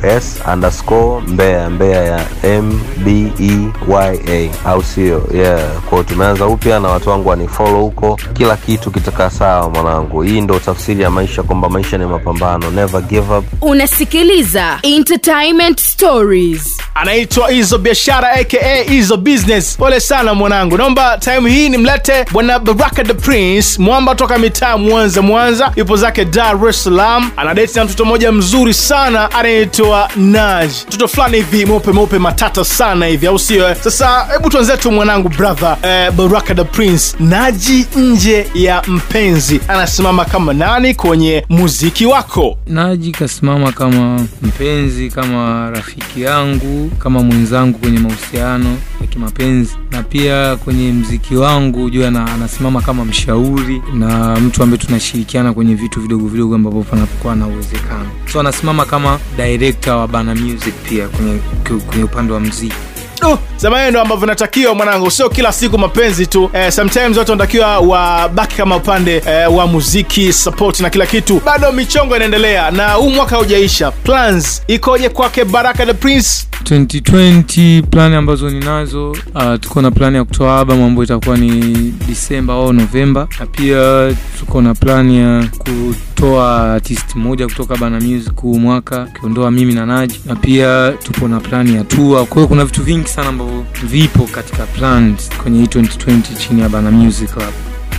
nes 0.03 0.41
underscore 0.53 1.23
mbea 1.27 1.71
mbea 1.71 2.03
ya 2.05 2.21
mbeya 3.01 4.51
au 4.65 4.83
sio? 4.83 5.27
Yeah. 5.35 5.61
Kwao 5.91 6.03
tumeanza 6.03 6.47
upya 6.47 6.81
na 6.81 6.89
watu 6.89 7.09
wangu 7.11 7.29
wanifollow 7.29 7.81
huko. 7.81 8.19
Kila 8.33 8.57
kitu 8.57 8.91
kitakaa 8.91 9.31
sawa 9.31 9.71
mwanangu. 9.71 10.23
Hii 10.23 10.41
ndo 10.41 10.59
tafsiri 10.59 11.03
ya 11.03 11.11
maisha 11.11 11.43
kwamba 11.43 11.69
maisha 11.69 11.99
ni 11.99 12.05
mapambano. 12.07 12.71
Never 12.71 13.03
give 13.03 13.35
up. 13.35 13.45
Unasikiliza 13.61 14.79
entertainment 14.83 15.81
stories. 15.81 16.77
Anaitwa 16.95 17.51
hizo 17.51 17.79
biashara 17.79 18.33
aka 18.33 18.75
hizo 18.89 19.17
business. 19.17 19.77
Pole 19.77 20.01
sana 20.01 20.35
mwanangu. 20.35 20.77
Naomba 20.79 21.19
time 21.19 21.51
hii 21.51 21.69
nimlete 21.69 22.25
bwana 22.33 22.59
baraka 22.59 23.05
the 23.05 23.15
prince. 23.15 23.83
Mwamba 23.83 24.15
toka 24.15 24.39
mitaa 24.39 24.77
mwanza 24.79 25.23
mwanza. 25.23 25.73
Yupo 25.77 25.97
zake 25.97 26.25
dar 26.25 26.69
es 26.69 26.85
salaam. 26.85 27.31
Anadeti 27.37 27.79
na 27.79 27.85
mtoto 27.85 28.05
mmoja 28.05 28.33
mzuri 28.33 28.75
sana 28.75 29.20
anaitwa 29.29 30.11
naj 30.17 30.71
mtoto 30.89 31.09
fulani 31.09 31.37
hivi 31.37 31.67
mweupe 31.67 31.93
mweupe 31.93 32.19
matata 32.19 32.65
sana 32.65 33.07
hivi 33.07 33.27
au 33.27 33.39
sio 33.39 33.69
eh? 33.71 33.77
sasa 33.81 34.27
hebu 34.33 34.51
tuanzetu 34.51 34.93
mwanangu 34.93 35.29
brother 35.29 35.77
eh, 35.83 36.11
baraka 36.13 36.55
the 36.55 36.65
prince 36.65 37.17
naji 37.21 37.87
nje 37.97 38.47
ya 38.55 38.83
mpenzi 38.87 39.61
anasimama 39.69 40.25
kama 40.25 40.53
nani 40.53 40.95
kwenye 40.95 41.45
muziki 41.49 42.07
wako 42.07 42.57
Naji 42.67 43.13
kasimama 43.13 43.73
kama 43.73 44.27
mpenzi, 44.43 45.09
kama 45.11 45.71
rafiki 45.71 46.23
yangu, 46.23 46.91
kama 46.99 47.23
mwenzangu 47.23 47.79
kwenye 47.79 47.99
mahusiano 47.99 48.77
ya 49.01 49.07
kimapenzi, 49.07 49.77
na 49.91 50.03
pia 50.03 50.57
kwenye 50.57 50.93
mziki 50.93 51.37
wangu 51.37 51.91
jua 51.91 52.11
na 52.11 52.27
anasimama 52.35 52.83
kama 52.83 53.05
mshauri 53.05 53.83
na 53.95 54.37
mtu 54.37 54.63
ambaye 54.63 54.79
tunashirikiana 54.83 55.53
kwenye 55.53 55.75
vitu 55.75 56.01
vidogo 56.01 56.29
vidogo 56.29 56.55
ambavyo 56.55 56.83
panakuwa 56.83 57.37
na 57.37 57.47
uwezekano. 57.47 58.07
So 58.33 58.41
anasimama 58.41 58.85
kama 58.85 59.10
director 59.37 59.95
wa 59.95 60.09
Bana 60.09 60.35
Music 60.35 60.75
pia 60.89 61.09
kwenye, 61.09 61.39
kwenye 61.87 62.05
upande 62.05 62.33
wa 62.33 62.41
mziki. 62.41 62.75
uh, 63.23 63.39
zamani 63.57 63.91
ndo 63.91 64.01
ambavyo 64.01 64.27
natakiwa 64.27 64.75
mwanangu. 64.75 65.11
Sio 65.11 65.29
kila 65.31 65.53
siku 65.53 65.79
mapenzi 65.79 66.27
tu. 66.27 66.51
Eh, 66.53 66.73
sometimes 66.73 67.17
watu 67.17 67.31
wanatakiwa 67.31 67.79
wabaki 67.79 68.57
kama 68.57 68.77
upande 68.77 69.17
eh, 69.27 69.55
wa 69.57 69.67
muziki 69.67 70.33
support 70.33 70.81
na 70.81 70.91
kila 70.91 71.07
kitu. 71.07 71.41
Bado 71.45 71.73
michongo 71.73 72.17
inaendelea 72.17 72.71
na 72.71 72.93
huu 72.93 73.11
mwaka 73.11 73.37
haujaisha 73.37 73.91
plans 73.91 74.63
ikoje 74.67 75.09
kwake 75.09 75.45
baraka 75.45 75.87
the 75.87 75.95
prince? 75.95 76.47
2020 76.65 77.83
plani 77.83 78.17
ambazo 78.17 78.51
ninazo 78.51 79.11
uh, 79.11 79.55
tuko 79.61 79.83
na 79.83 79.91
plani 79.91 80.17
ya 80.17 80.25
kutoa 80.25 80.59
album 80.61 80.83
ambayo 80.83 81.05
itakuwa 81.05 81.37
ni 81.37 81.51
disemba 82.09 82.55
au 82.55 82.73
novemba 82.73 83.29
na 83.41 83.47
pia 83.47 84.13
tuko 84.39 84.63
na 84.63 84.75
plani 84.75 85.19
ya 85.19 85.45
kutoa 86.25 86.73
artist 86.75 87.15
moja 87.17 87.47
kutoka 87.47 87.77
bana 87.77 88.01
music 88.01 88.35
huu 88.41 88.59
mwaka 88.59 89.09
ukiondoa 89.17 89.51
mimi 89.51 89.75
na 89.75 89.87
naji. 89.87 90.21
Na 90.27 90.37
pia 90.37 90.93
tupo 91.03 91.29
na 91.29 91.41
plani 91.41 91.75
ya 91.75 91.85
tua 91.85 92.27
kwa 92.27 92.35
hiyo 92.37 92.49
kuna 92.49 92.65
vitu 92.65 92.83
vingi 92.83 93.09
sana 93.09 93.29
ambavyo 93.29 93.65
vipo 93.83 94.25
katika 94.25 94.67
plans 94.67 95.31
kwenye 95.43 95.59
hii 95.59 95.67
2020 95.67 96.21
chini 96.39 96.61
ya 96.61 96.69
bana 96.69 96.91
music 96.91 97.31
club 97.33 97.53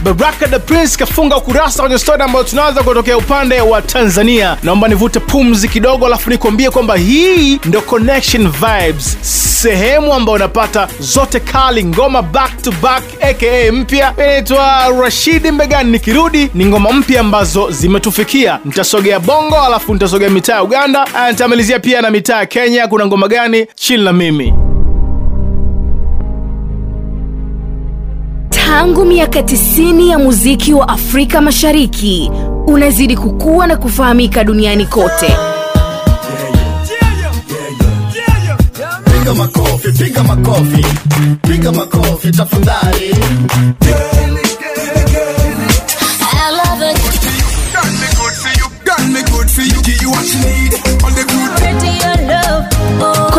baraka 0.03 0.47
the 0.47 0.59
prince 0.59 0.97
kafunga 0.97 1.37
ukurasa 1.37 1.81
kwenye 1.83 1.97
stori 1.99 2.23
ambayo 2.23 2.45
tunaanza 2.45 2.83
kutokea 2.83 3.17
upande 3.17 3.61
wa 3.61 3.81
tanzania. 3.81 4.57
Naomba 4.63 4.87
nivute 4.87 5.19
pumzi 5.19 5.67
kidogo 5.67 6.05
alafu 6.05 6.29
nikuambie 6.29 6.69
kwamba 6.69 6.95
hii 6.95 7.59
ndo 7.65 7.81
connection 7.81 8.51
vibes. 8.51 9.17
Sehemu 9.61 10.13
ambayo 10.13 10.35
unapata 10.35 10.87
zote 10.99 11.39
kali 11.39 11.85
ngoma 11.85 12.21
back 12.21 12.61
to 12.61 12.71
back 12.81 13.03
aka 13.21 13.71
mpya. 13.71 14.13
Inaitwa 14.17 14.87
rashidi 15.01 15.51
mbegani. 15.51 15.91
Nikirudi 15.91 16.49
ni 16.53 16.65
ngoma 16.65 16.91
mpya 16.91 17.21
ambazo 17.21 17.71
zimetufikia. 17.71 18.59
Nitasogea 18.65 19.19
bongo 19.19 19.61
alafu 19.61 19.93
nitasogea 19.93 20.29
mitaa 20.29 20.53
ya 20.55 20.63
uganda. 20.63 21.05
Nitamalizia 21.31 21.79
pia 21.79 22.01
na 22.01 22.09
mitaa 22.09 22.37
ya 22.39 22.45
kenya. 22.45 22.87
Kuna 22.87 23.05
ngoma 23.05 23.27
gani? 23.27 23.67
Chini 23.75 24.03
na 24.03 24.13
mimi 24.13 24.53
tangu 28.71 29.05
miaka 29.05 29.39
90 29.41 30.07
ya 30.09 30.19
muziki 30.19 30.73
wa 30.73 30.89
afrika 30.89 31.41
mashariki 31.41 32.31
unazidi 32.67 33.17
kukua 33.17 33.67
na 33.67 33.77
kufahamika 33.77 34.43
duniani 34.43 34.85
kote. 34.85 35.35
Piga 39.03 39.33
makofi 39.33 39.91
piga 39.91 40.23
makofi 40.23 40.85
piga 41.41 41.71
makofi 41.71 42.31
tafadhali 42.31 43.15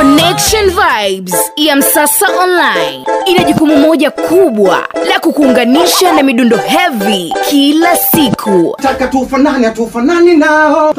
connection 0.03 0.71
vibes 0.71 1.35
ya 1.57 1.77
msasa 1.77 2.27
online 2.43 3.05
ina 3.27 3.45
jukumu 3.45 3.77
moja 3.77 4.11
kubwa 4.11 4.89
la 5.09 5.21
kukuunganisha 5.21 6.13
na 6.13 6.23
midundo 6.23 6.57
heavy 6.57 7.35
kila 7.51 7.97
siku 7.97 8.77
taka 8.83 9.07
tufanane 9.09 9.71
tufanane 9.71 10.35
nao 10.35 10.95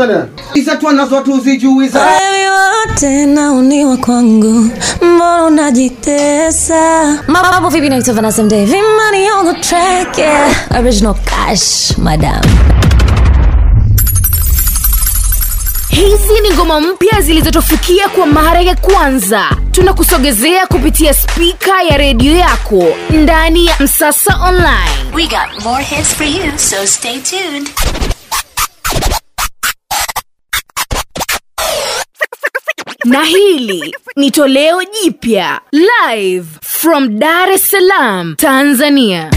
iza 0.54 0.76
tuzijui 1.22 1.88
za 1.88 2.00
Wewe 2.02 2.50
wote 2.50 3.26
naoniwa 3.26 3.98
kwangu, 3.98 4.70
mbona 5.02 5.44
unajitesa? 5.46 7.06
Mambo 7.28 7.70
vipi, 7.70 7.90
na 7.90 7.96
Vanessa 8.14 8.44
Mdee, 8.44 8.66
Vimani 8.66 9.32
on 9.40 9.46
the 9.56 9.62
track, 9.62 10.18
yeah. 10.18 10.52
Original 10.80 11.16
cash, 11.26 11.98
madam. 11.98 12.42
Ngoma 16.66 16.82
mpya 16.82 17.22
zilizotufikia 17.22 18.10
kwa 18.10 18.26
mara 18.26 18.62
ya 18.62 18.76
kwanza. 18.76 19.50
Tunakusogezea 19.72 20.68
kupitia 20.68 21.14
spika 21.14 21.84
ya 21.84 21.98
redio 21.98 22.36
yako 22.38 22.84
ndani 23.10 23.66
ya 23.66 23.76
msasa 23.80 24.40
online. 24.48 25.16
We 25.16 25.24
got 25.28 25.64
more 25.64 25.84
hits 25.84 26.16
for 26.16 26.28
you, 26.28 26.58
so 26.58 26.88
stay 26.88 27.20
tuned. 27.20 27.70
na 33.06 33.24
hili 33.24 33.96
ni 34.16 34.32
toleo 34.32 34.84
jipya 34.84 35.62
live 35.72 36.48
from 36.62 37.20
dar 37.20 37.50
es 37.50 37.70
salaam 37.70 38.36
tanzania 38.36 39.32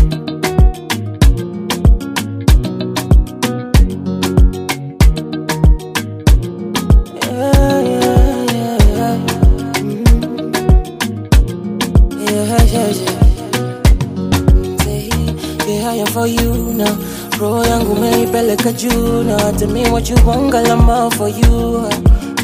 for 16.27 16.43
you 16.43 16.73
now. 16.75 16.97
Roho 17.41 17.65
yangu 17.65 17.93
umeipeleka 17.93 18.73
juu 18.73 19.23
na 19.23 19.39
hata 19.39 19.67
mi 19.67 19.83
I'm 19.83 20.91
all 20.91 21.11
for 21.11 21.29
you. 21.29 21.89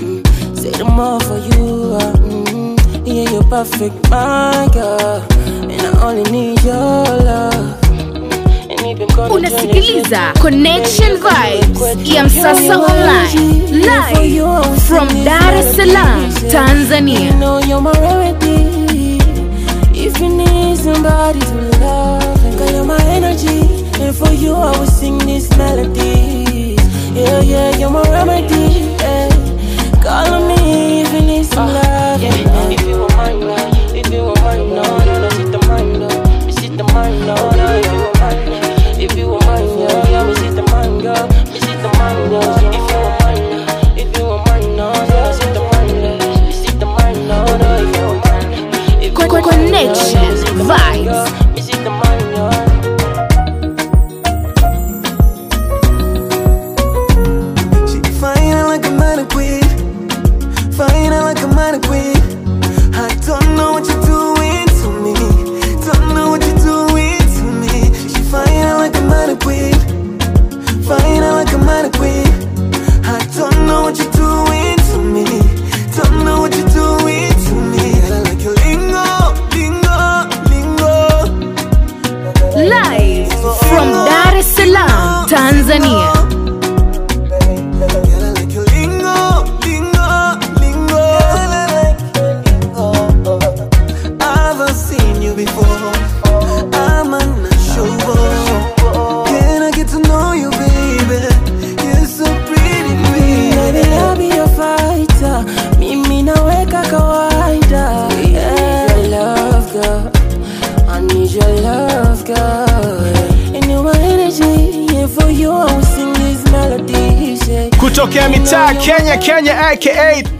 Mm, 0.01 0.23
say 0.57 0.71
for 0.73 1.39
you. 1.39 1.99
mm, 2.21 3.07
yeah, 3.07 3.31
you're 3.31 3.45
perfect, 3.45 4.11
my 4.11 4.69
girl. 4.73 5.23
And 5.71 5.97
I 5.97 6.03
only 6.05 6.31
need 6.31 6.63
your 6.65 7.05
love. 7.25 7.79
Unasikiliza 9.31 10.33
connection 10.41 11.17
vibes 11.17 12.15
ya 12.15 12.25
msasa 12.25 12.79
online 12.79 13.63
live 13.71 14.81
from 14.89 15.09
dar 15.25 15.55
es 15.55 15.77
salaam 15.77 16.33
tanzania 16.53 17.21
You 17.21 17.33
know 17.33 17.61
you're 17.61 17.81
my 17.81 17.93
remedy. 17.93 19.19
If 19.95 20.21
you 20.21 20.29
need 20.29 20.79
somebody 20.79 21.41
to 21.41 21.79
love, 21.81 22.22
And 24.03 24.17
for 24.17 24.33
you, 24.33 24.53
I 24.55 24.77
will 24.79 24.87
sing 24.87 25.19
this 25.19 25.49
melody. 25.57 26.75
Yeah, 27.15 27.41
yeah, 27.41 27.77
you're 27.79 27.91
my 27.91 28.03
remedy. 28.11 28.97
Yeah. 28.99 29.29
Call 30.03 30.35
on 30.35 30.49
me 30.49 31.03
if 31.03 31.13
you 31.13 31.21
need 31.21 31.45
some 31.47 31.69
ah, 31.69 32.17
love. 32.19 32.23
Yeah, 32.23 32.71
if 32.71 32.81
you 32.83 32.99
want 32.99 33.17
mine, 33.17 33.41
now, 33.41 33.95
if 33.95 34.11
you 34.13 34.25
want 34.25 34.43
mine, 34.43 34.69
no, 34.75 34.83
no, 34.83 35.21
no, 35.23 35.29
sit 35.31 35.53
the 35.53 35.59
mine, 35.69 35.93
no, 36.01 36.09
me 36.45 36.53
sit 36.53 36.77
the 36.77 36.85
mine, 36.93 37.21
no, 37.21 37.35
no, 37.37 37.67
if 37.79 37.87
you 37.87 37.99
want 38.03 38.21
mine, 38.21 39.01
if 39.01 39.17
you 39.17 39.27
want 39.29 39.47
mine, 39.47 39.79
yeah, 39.79 40.11
yeah, 40.11 40.27
me 40.27 40.35
sit 40.35 40.55
the 40.57 40.63
mine, 40.73 40.99
girl, 40.99 41.27
me 41.53 41.59
sit 41.61 41.79
the 41.85 41.91
mine, 41.99 42.33
if 42.75 42.91
you 42.91 42.99
want 42.99 43.23
mine, 43.23 43.99
if 43.99 44.19
you 44.19 44.25
want 44.25 44.47
mine, 44.49 44.77
no, 44.77 44.93
yeah, 44.93 45.33
sit 45.33 45.55
the 45.55 45.63
mine, 45.71 45.97
yeah. 46.03 46.43
me 46.43 46.53
sit 46.53 46.81
the 46.81 46.87
mine, 46.87 47.29
no, 47.29 47.39
no, 47.57 47.69
if 47.87 47.97
you 47.97 48.03
want 48.03 48.25
mine, 48.27 48.51
if 48.99 49.05
you 49.05 49.13
Con- 49.13 49.31
want 49.31 49.47
mine, 49.47 49.71
connection 49.71 50.22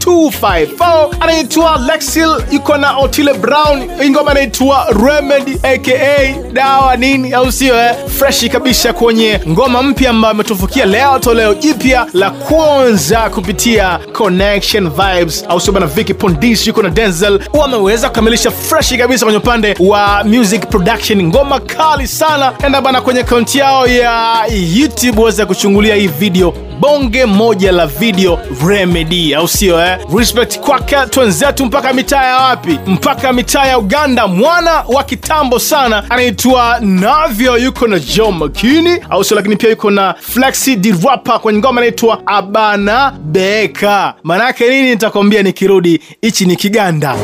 254 0.05 1.09
anaitwa 1.19 1.77
lexil 1.77 2.35
yuko 2.51 2.77
na 2.77 2.97
otile 2.97 3.33
brown 3.33 3.81
ingoma 3.83 4.09
ngoma 4.09 4.31
anaitwa 4.31 4.87
remedy 5.05 5.57
aka 5.63 6.33
dawa 6.53 6.95
nini 6.97 7.33
au 7.33 7.51
sio 7.51 7.75
eh? 7.75 7.95
Freshi 8.23 8.49
kabisa 8.49 8.93
kwenye 8.93 9.39
ngoma 9.49 9.83
mpya 9.83 10.09
ambayo 10.09 10.31
ametufukia 10.31 10.85
leo 10.85 11.19
toleo 11.19 11.53
jipya 11.53 12.05
la 12.13 12.29
kwanza 12.31 13.29
kupitia 13.29 13.99
connection 14.13 14.89
vibes. 14.89 15.45
Au 15.49 15.59
sio 15.61 15.73
bana 15.73 15.85
viki 15.85 16.13
pondis 16.13 16.67
yuko 16.67 16.83
na 16.83 16.89
denzel. 16.89 17.39
Wameweza 17.53 18.07
kukamilisha 18.09 18.51
freshi 18.51 18.97
kabisa 18.97 19.25
kwenye 19.25 19.37
upande 19.37 19.75
wa 19.79 20.23
music 20.23 20.67
production. 20.69 21.23
Ngoma 21.23 21.59
kali 21.59 22.07
sana. 22.07 22.53
Enda 22.65 22.81
bana 22.81 23.01
kwenye 23.01 23.19
akaunti 23.19 23.57
yao 23.57 23.87
ya 23.87 24.33
youtube 24.75 25.19
waweza 25.19 25.45
kuchungulia 25.45 25.95
hii 25.95 26.07
video. 26.07 26.53
Bonge 26.79 27.25
moja 27.25 27.71
la 27.71 27.87
video 27.87 28.39
remedy. 28.67 29.35
Au 29.35 29.47
sio 29.47 29.79
eh? 29.85 29.97
respect 30.17 30.59
kwake 30.59 30.95
twenzetu 31.09 31.65
mpaka 31.65 31.93
mitaa 31.93 32.23
ya 32.25 32.37
wapi? 32.37 32.79
Mpaka 32.87 33.33
mitaa 33.33 33.65
ya 33.65 33.77
uganda. 33.79 34.27
Mwana 34.27 34.83
wa 34.87 35.03
kitambo 35.03 35.59
sana 35.59 36.03
anaitwa 36.09 36.77
navyo 36.81 37.57
yuko 37.57 37.87
na 37.87 37.99
john 38.15 38.37
makini 38.37 38.99
au 39.09 39.23
sio 39.23 39.35
lakini 39.35 39.55
pia 39.55 39.69
yuko 39.69 39.91
na 39.91 40.13
flexi 40.19 40.75
Dirwapa 40.75 41.39
kwenye 41.39 41.59
ngoma 41.59 41.81
inaitwa 41.81 42.21
abana 42.27 43.11
beka 43.19 44.13
maanaake 44.23 44.69
nini 44.69 44.89
nitakwambia 44.89 45.43
nikirudi 45.43 45.99
hichi 46.21 46.45
ni 46.45 46.55
kiganda 46.55 47.15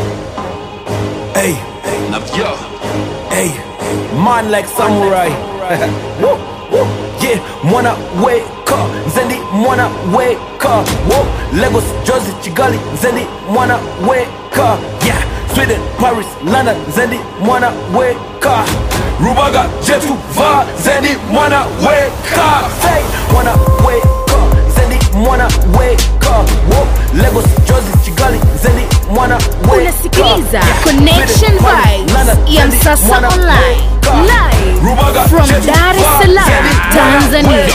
Hey. 1.33 1.53
Hey, 3.29 3.51
man 4.23 4.51
like 4.51 4.67
samurai. 4.77 5.31
Yeah, 7.21 7.39
mwana 7.63 7.95
weka 8.25 8.75
up. 8.75 9.13
Zendi 9.15 9.35
mwana 9.53 9.89
weka 10.17 10.69
wo 10.69 11.25
Lagos, 11.61 11.83
Jozi 12.07 12.31
Chigali. 12.41 12.79
Zendi 13.01 13.21
mwana 13.53 13.79
weka. 14.09 14.77
Yeah, 15.05 15.23
Sweden, 15.53 15.81
Paris, 15.99 16.27
London. 16.43 16.75
Zendi 16.95 17.19
mwana 17.41 17.67
wake 17.93 18.45
up. 18.45 18.69
Rubaga, 19.21 19.65
Jetu, 19.87 20.17
Va. 20.35 20.65
Zendi 20.83 21.17
mwana 21.31 21.59
wake 21.59 22.35
up. 22.35 22.65
Say, 22.81 23.01
mwana 23.33 23.51
wake 23.85 24.07
up. 24.33 24.75
Zendi 24.75 24.97
mwana 25.17 25.43
wake 25.43 26.03
up. 26.29 26.49
Whoa, 26.71 26.87
Lagos, 27.21 27.45
Jersey, 27.67 27.93
Chigali. 28.05 28.39
Zendi 28.63 28.83
mwana 29.11 29.35
wake 29.35 29.51
up. 29.65 29.73
unasikiliza 29.81 30.61
connection 30.83 31.51
vibes 31.51 32.27
ya 32.47 32.65
msasa 32.67 33.17
online 33.17 33.89
live 34.25 35.29
from 35.29 35.49
dar 35.49 35.95
es 35.95 36.05
salaam 36.21 36.69
tanzania 36.93 37.65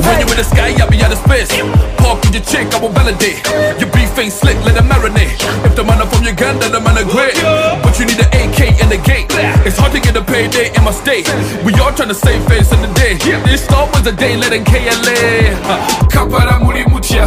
When 0.00 0.20
you 0.20 0.26
in 0.26 0.36
the 0.36 0.44
sky, 0.44 0.74
I'll 0.80 0.88
be 0.90 1.02
out 1.04 1.12
of 1.12 1.18
space. 1.18 1.50
Park 1.98 2.20
with 2.24 2.34
your 2.34 2.42
chick, 2.44 2.74
I 2.74 2.80
will 2.80 2.88
validate. 2.88 3.38
Your 3.78 3.90
beef 3.92 4.18
ain't 4.18 4.32
slick, 4.32 4.56
let 4.64 4.76
it 4.76 4.84
marinate. 4.84 5.36
If 5.64 5.76
the 5.76 5.84
man 5.84 6.00
from 6.08 6.24
Uganda, 6.24 6.69
It's 9.70 9.78
hard 9.78 9.92
to 9.92 10.00
get 10.00 10.16
a 10.16 10.20
payday 10.24 10.74
in 10.74 10.82
my 10.82 10.90
state. 10.90 11.28
We 11.64 11.72
all 11.74 11.92
trying 11.94 12.08
to 12.08 12.14
save 12.14 12.44
face 12.48 12.72
in 12.72 12.82
the 12.82 12.92
day. 12.94 13.14
This 13.46 13.62
start 13.62 13.94
was 13.94 14.04
a 14.04 14.10
day, 14.10 14.36
let 14.36 14.52
it 14.52 14.66
KLA. 14.66 15.54
Kapara 16.10 16.58
muri 16.58 16.82
mutia. 16.90 17.24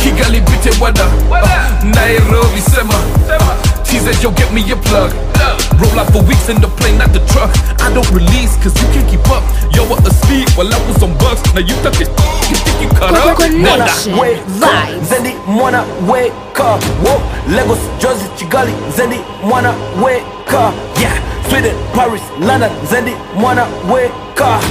Kigali 0.00 0.40
bite 0.40 0.72
wada. 0.80 1.04
Nairobi 1.84 2.60
sema. 2.60 3.79
TZ, 3.90 4.22
yo, 4.22 4.30
get 4.32 4.52
me 4.54 4.62
a 4.70 4.76
plug. 4.76 5.12
Roll 5.80 5.98
out 5.98 6.12
for 6.12 6.22
weeks 6.22 6.48
in 6.48 6.60
the 6.60 6.68
plane, 6.78 6.98
not 6.98 7.12
the 7.12 7.20
truck. 7.32 7.50
I 7.80 7.92
don't 7.92 8.06
release, 8.12 8.54
cause 8.62 8.74
you 8.80 8.86
can't 8.94 9.08
keep 9.08 9.24
up. 9.30 9.42
Yo, 9.74 9.82
I 9.88 9.96
asleep 10.06 10.48
while 10.56 10.68
I 10.72 10.78
was 10.86 11.02
on 11.02 11.16
bucks. 11.18 11.42
Now 11.54 11.60
you 11.64 11.74
took 11.82 11.98
it. 12.00 12.08
You 12.50 12.56
think 12.62 12.76
you 12.82 12.88
cut 12.94 13.14
up? 13.14 13.38
Mwana 13.38 13.86
Nah. 13.86 14.20
wake 14.20 14.38
up, 14.62 14.88
Zendi 15.08 15.34
mwana 15.46 15.84
wake 16.06 16.32
up. 16.60 16.82
Whoa, 17.02 17.20
Lagos, 17.54 17.78
Jersey, 17.98 18.28
Chigali. 18.36 18.72
Zendi 18.96 19.18
mwana 19.42 19.74
wake 20.02 20.52
up. 20.54 20.74
Yeah, 21.00 21.16
Sweden, 21.48 21.74
Paris, 21.94 22.22
London. 22.40 22.70
Zendi 22.90 23.12
mwana 23.36 23.66
wake 23.90 24.40
up. 24.40 24.62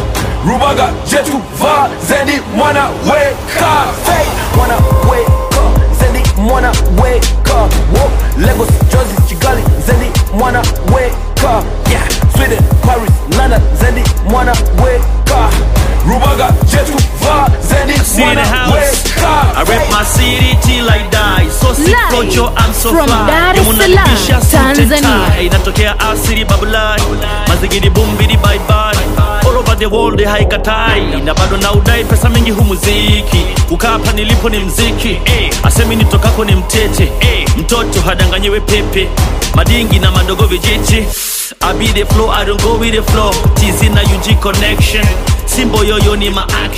Rubaga, 0.48 0.90
Jetu, 1.10 1.42
Va. 1.62 1.90
Zendi 2.08 2.42
mwana 2.56 2.84
wake 3.10 3.60
up. 3.60 4.06
Say, 4.06 4.26
mwana 4.56 4.76
wake 5.10 5.32
up. 5.58 6.00
Zendi 6.00 6.24
mwana 6.38 6.68
wake 7.02 7.28
up. 7.52 7.74
Whoa, 7.94 8.10
Lagos, 8.40 8.68
Jersey, 8.92 9.16
Chigali. 9.28 9.64
Zendi 9.86 10.06
mwana 10.34 10.60
weka. 10.96 11.64
Yeah, 11.92 12.08
Sweden, 12.36 12.64
Paris, 12.86 13.12
London. 13.38 13.62
Zendi 13.82 14.04
mwana 14.30 14.52
weka. 14.84 15.50
Rubaga, 16.08 16.50
Jetu, 16.72 16.98
Va. 17.22 17.50
Zendi 17.70 17.94
mwana 18.18 18.42
weka. 18.42 19.30
I 19.58 19.64
rep 19.64 19.90
my 19.92 20.04
city 20.06 20.58
till 20.62 20.90
I 20.90 21.00
die. 21.12 21.50
So 21.62 21.74
sick 21.74 21.96
Kojo, 22.12 22.52
I'm 22.58 22.74
so 22.74 22.90
from 22.92 23.08
fly. 23.08 23.28
Dar 23.28 23.56
es 23.58 23.66
Salaam, 23.66 24.18
suit 24.18 24.54
and 24.60 24.78
Tanzania. 24.78 25.02
tie. 25.36 25.46
Inatokea 25.46 26.00
asiri 26.00 26.46
babulai. 26.46 27.02
Mazigidi 27.48 27.90
bumbidi 27.90 28.38
bye 28.38 28.60
bye. 28.68 29.49
Over 29.60 29.76
the 29.76 29.86
world 29.90 30.22
haikatai. 30.24 31.22
Na 31.26 31.34
bado 31.34 31.58
na 31.58 31.72
udai 31.74 32.04
pesa 32.04 32.30
mingi 32.30 32.52
hu 32.52 32.64
muziki. 32.64 33.46
Kukaa 33.70 33.90
hapa 33.90 34.12
nilipo 34.14 34.50
ni 34.50 34.60
mziki. 34.60 35.10
Eh, 35.26 35.50
asemi 35.64 35.96
nitokako 35.96 36.46
ni 36.46 36.56
mtete. 36.56 37.04
Eh, 37.20 37.50
mtoto 37.58 38.02
hadanganyiwe 38.02 38.60
pepe. 38.60 39.10
Madingi 39.56 40.00
na 40.00 40.12
madogo 40.12 40.46
vijiji. 40.46 41.06
I 41.62 41.74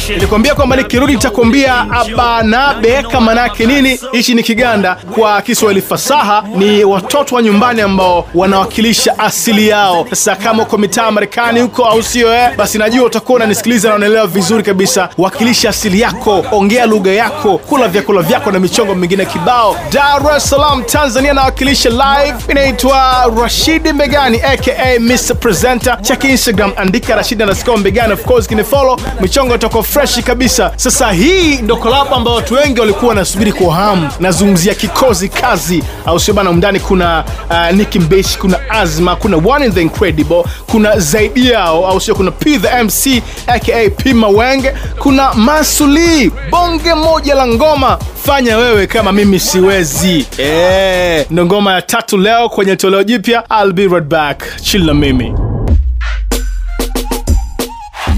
nilikwambia 0.10 0.56
kwamba 0.56 0.76
nikirudi 0.76 1.14
nitakwambia 1.14 1.86
abanabeka 1.92 3.20
nake 3.20 3.66
nini 3.66 4.00
hichi 4.12 4.34
ni 4.36 4.44
kiganda 4.44 4.96
kwa 4.96 5.42
kiswahili 5.42 5.82
fasaha 5.82 6.44
ni 6.56 6.84
watoto 6.84 7.36
wa 7.36 7.42
nyumbani 7.42 7.82
ambao 7.82 8.28
wanawakilisha 8.34 9.20
asili 9.20 9.68
yao 9.68 10.06
sasa 10.10 10.36
kama 10.36 10.64
uko 10.64 10.78
mitaa 10.78 11.12
marekani 11.12 11.62
huko 11.62 11.86
au 11.86 12.04
sio 12.04 12.34
eh? 12.34 12.50
Najua 12.78 13.06
utakuwa 13.06 13.36
unanisikiliza 13.36 13.90
na 13.90 13.96
unaelewa 13.96 14.28
vizuri 14.28 14.64
kabisa. 14.64 15.10
Wakilisha 15.18 15.70
asili 15.70 16.02
yako 16.02 16.46
ongea 16.52 16.86
lugha 16.86 17.12
yako 17.12 17.58
kula 17.58 17.88
vyakula 17.88 18.22
vyako 18.22 18.52
na 18.52 18.60
michongo 18.60 18.96
mingine 18.96 19.26
kibao. 19.26 19.76
Dar 19.92 20.22
es 20.38 20.50
salaam 20.50 20.84
tanzania 20.84 21.34
nawakilisha 21.34 21.90
live. 21.90 22.38
Inaitwa 22.50 23.32
rashidi 23.42 23.94
mbegani 23.94 24.42
aka 24.42 24.72
mr 25.00 25.36
presenter. 25.40 26.02
Cheki 26.02 26.28
instagram 26.28 26.72
andika 26.76 27.16
rashidi 27.16 27.44
underscore 27.44 27.78
mbegani. 27.78 28.14
Of 28.14 28.26
course 28.26 28.48
kinifolo 28.48 29.00
michongo 29.22 29.56
itakuwa 29.56 29.84
freshi 29.84 30.24
kabisa. 30.24 30.72
Sasa 30.76 31.12
hii 31.12 31.58
ndo 31.58 31.76
kolabo 31.78 32.16
ambayo 32.16 32.36
watu 32.38 32.54
wengi 32.54 32.80
walikuwa 32.80 33.10
wanasubiri 33.10 33.54
kwa 33.54 33.76
hamu. 33.76 34.10
Nazungumzia 34.20 34.74
kikozi 34.76 35.30
kazi. 35.30 35.84
Au 36.06 36.20
sio 36.20 36.34
bana 36.34 36.52
mndani 36.54 36.80
kuna 36.80 37.24
uh, 37.50 37.72
Nicki 37.76 38.00
kuna 38.40 38.70
azma 38.70 39.16
kuna 39.16 39.38
one 39.38 39.66
in 39.66 39.74
the 39.74 39.82
incredible 39.82 40.44
kuna 40.72 41.00
zaidi 41.00 41.50
yao. 41.50 41.88
Au 41.88 42.02
sio 42.02 42.16
kuna 42.16 42.32
p 42.32 42.58
the 42.62 42.84
mc 42.84 43.24
aka 43.48 43.90
p 43.90 44.14
mawenge 44.14 44.74
kuna 45.00 45.34
masuli 45.34 46.32
bonge 46.50 46.94
moja 46.94 47.36
la 47.36 47.48
ngoma. 47.48 47.98
Fanya 48.26 48.58
wewe 48.58 48.88
kama 48.88 49.12
mimi 49.12 49.40
siwezi. 49.40 50.26
Eh, 50.38 51.26
ndo 51.30 51.46
ngoma 51.46 51.74
ya 51.74 51.82
tatu 51.82 52.18
leo 52.18 52.50
kwenye 52.50 52.76
toleo 52.76 53.04
jipya. 53.04 53.44
I'll 53.50 53.74
be 53.74 53.88
right 53.88 54.04
back. 54.08 54.44
Chill 54.62 54.86
na 54.86 54.94
mimi. 54.94 55.34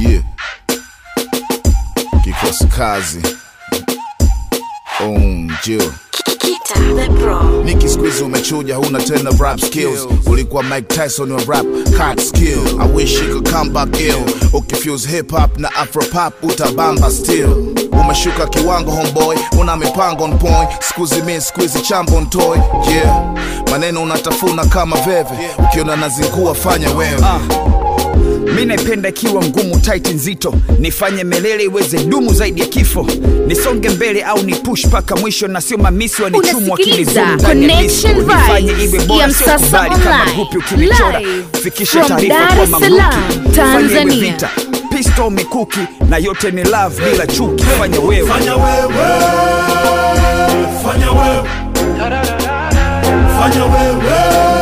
Yeah. 0.09 0.23
Kikosi 2.23 2.65
kazi. 2.67 3.21
Onjo. 4.99 5.93
Niki 7.65 7.89
squeeze 7.89 8.23
umechuja 8.23 8.75
huna 8.75 8.99
tena 8.99 9.31
rap 9.39 9.59
skills. 9.59 10.07
Ulikuwa 10.25 10.63
mike 10.63 10.81
tyson 11.03 11.31
wa 11.31 11.41
rap 11.47 11.65
cat 11.97 12.21
skill. 12.21 12.59
I 12.81 12.87
wish 12.95 13.13
you 13.21 13.27
could 13.33 13.51
come 13.51 13.69
back 13.69 13.99
ill. 14.01 14.23
Ukifuse 14.53 15.09
hip 15.09 15.31
hop 15.31 15.57
na 15.57 15.75
afro 15.75 16.03
pop 16.03 16.43
utabamba 16.43 17.11
still. 17.11 17.49
Umeshuka 17.91 18.47
kiwango 18.47 18.91
homeboy 18.91 19.37
una 19.59 19.77
mipango 19.77 20.23
on 20.23 20.37
point. 20.37 20.69
Skuzi 20.89 21.21
mi 21.21 21.41
skuizi 21.41 21.81
chambo 21.81 22.17
on 22.17 22.29
toy. 22.29 22.57
Yeah. 22.89 23.33
Maneno 23.71 24.03
unatafuna 24.03 24.65
kama 24.65 24.95
veve. 24.97 25.49
Ukiona 25.59 25.95
nazingua 25.95 26.55
fanya 26.55 26.89
wewe 26.91 27.21
mi 28.55 28.65
naipenda 28.65 29.09
ikiwa 29.09 29.43
ngumu 29.45 29.79
tight 29.79 30.07
nzito. 30.13 30.53
Nifanye 30.79 31.23
melele 31.23 31.63
iweze 31.63 31.97
dumu 32.03 32.33
zaidi 32.33 32.61
ya 32.61 32.67
kifo. 32.67 33.07
Nisonge 33.47 33.89
mbele 33.89 34.23
au 34.23 34.43
ni 34.43 34.55
push 34.55 34.85
mpaka 34.85 35.15
mwisho 35.15 35.47
na 35.47 35.61
sio 35.61 35.77
mamisi 35.77 36.21
wanichumwa 36.23 36.75
Unasikiliza 36.75 37.21
akili 37.27 37.35
ndani 37.35 37.69
ya 37.73 37.81
disco. 37.81 38.07
Connection 38.07 38.37
Nifanye 38.37 38.73
Vibes 38.73 39.07
iwe 39.07 39.19
ya 39.21 39.59
bora 39.59 39.89
kama 39.97 40.33
gupi 40.35 40.57
ukinichora. 40.57 41.21
Fikishe 41.63 41.99
taarifa 41.99 42.47
kwa 42.55 42.63
es 42.63 42.69
mamluki. 42.69 43.03
Fanye 43.55 43.91
iwe 44.01 44.05
vita. 44.05 44.49
Pistol 44.97 45.31
mikuki 45.31 45.79
na 46.09 46.17
yote 46.17 46.51
ni 46.51 46.63
love 46.63 47.11
bila 47.11 47.27
chuki. 47.27 47.63
Fanya 47.63 47.99
wewe. 47.99 48.27
Fanya 48.27 48.55
wewe, 48.55 48.93
fanya 50.83 51.11
wewe. 51.11 51.43
fanya 53.39 53.65
wewe 53.65 54.52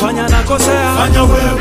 kama 0.00 0.28
nakosea. 0.28 0.94
Fanya 0.96 1.22
wewe 1.22 1.60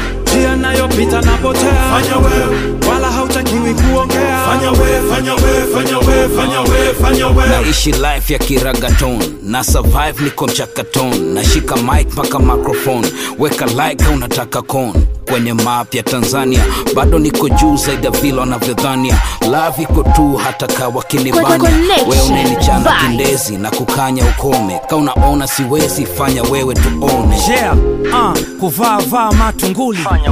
njia 0.74 0.88
nayopita 0.88 1.22
napotea 1.22 1.74
fanya 1.92 2.18
wewe 2.18 2.74
wala 2.90 3.12
hautakiwi 3.12 3.74
kuongea. 3.74 4.40
Fanya 4.46 4.72
wewe 4.72 5.10
fanya 5.16 5.34
wewe 5.34 5.64
fanya 5.74 5.98
wewe 5.98 6.30
fanya 6.30 6.60
wewe 6.62 6.94
fanya 7.02 7.28
wewe 7.28 7.50
naishi 7.50 7.92
life 7.92 8.34
ya 8.34 8.40
kiragaton 8.40 9.20
na 9.44 9.64
survive 9.64 10.24
niko 10.24 10.48
mchakaton. 10.48 11.34
Nashika 11.34 11.76
mic 11.76 12.08
mpaka 12.14 12.40
microphone. 12.40 13.08
Weka 13.40 13.66
like 13.66 14.06
unataka 14.14 14.62
kon 14.62 14.94
kwenye 15.30 15.54
map 15.54 15.96
ya 15.96 16.04
tanzania 16.04 16.66
bado 16.96 17.20
niko 17.20 17.50
juu 17.50 17.78
zaidi 17.78 18.06
ya 18.06 18.12
vile 18.12 18.40
wanavyodhania. 18.40 19.18
Love 19.42 19.82
iko 19.84 20.04
tu 20.04 20.36
hata 20.36 20.68
kawa 20.68 21.04
kinibania 21.04 21.48
we 21.50 21.70
wewe 22.10 22.22
unanichana 22.30 22.92
kindezi 23.02 23.58
na 23.58 23.72
kukanya 23.72 24.24
ukome. 24.26 24.80
Ka 24.90 24.96
unaona 24.96 25.48
siwezi 25.48 26.06
fanya 26.06 26.44
wewe 26.44 26.74
tuone. 26.76 27.38
Yeah, 27.50 27.76
uh, 28.14 28.40
kuvaa 28.60 28.98
vaa 28.98 29.32
matunguli. 29.32 30.00
Kumvagaa 30.04 30.32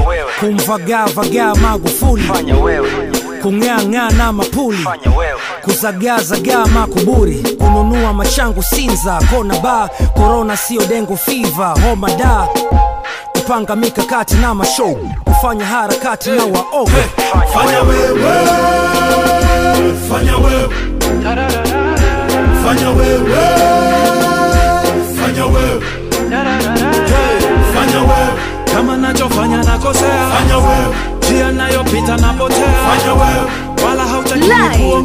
vagaa 0.49 1.55
magufuli. 1.55 2.23
Kung'aang'aa 3.41 4.11
na 4.17 4.31
mapuli. 4.31 4.85
Kuzagaazagaa 5.63 6.65
makuburi. 6.65 7.43
Kununua 7.59 8.13
machangu 8.13 8.63
sinza 8.63 9.19
kona 9.29 9.59
ba. 9.59 9.89
Korona 10.15 10.57
sio 10.57 10.81
dengo 10.85 11.15
fiva 11.17 11.75
homa 11.81 12.09
da. 12.17 12.47
Kupanga 13.33 13.75
mikakati 13.75 14.35
na 14.35 14.53
mashow. 14.53 14.95
Kufanya 15.25 15.65
harakati 15.65 16.29
na 16.31 16.43
waoga. 16.45 16.91
Fanya 17.17 17.47
fanya 17.53 17.81
wewe. 17.83 18.19
Fanya 20.09 20.37
wewe. 20.37 20.69
Fanya 22.63 22.89
wewe. 22.89 23.37
Fanya 25.21 25.45
wewe 25.45 25.81
kama 28.81 28.97
nachofanya 28.97 29.57
nakosea. 29.63 30.27
Njia 31.19 31.51
nayopita 31.51 32.17
napotea. 32.17 32.57
Fanya 32.57 33.13
wewe 33.13 33.51
Live 34.35 34.77
from 34.77 35.03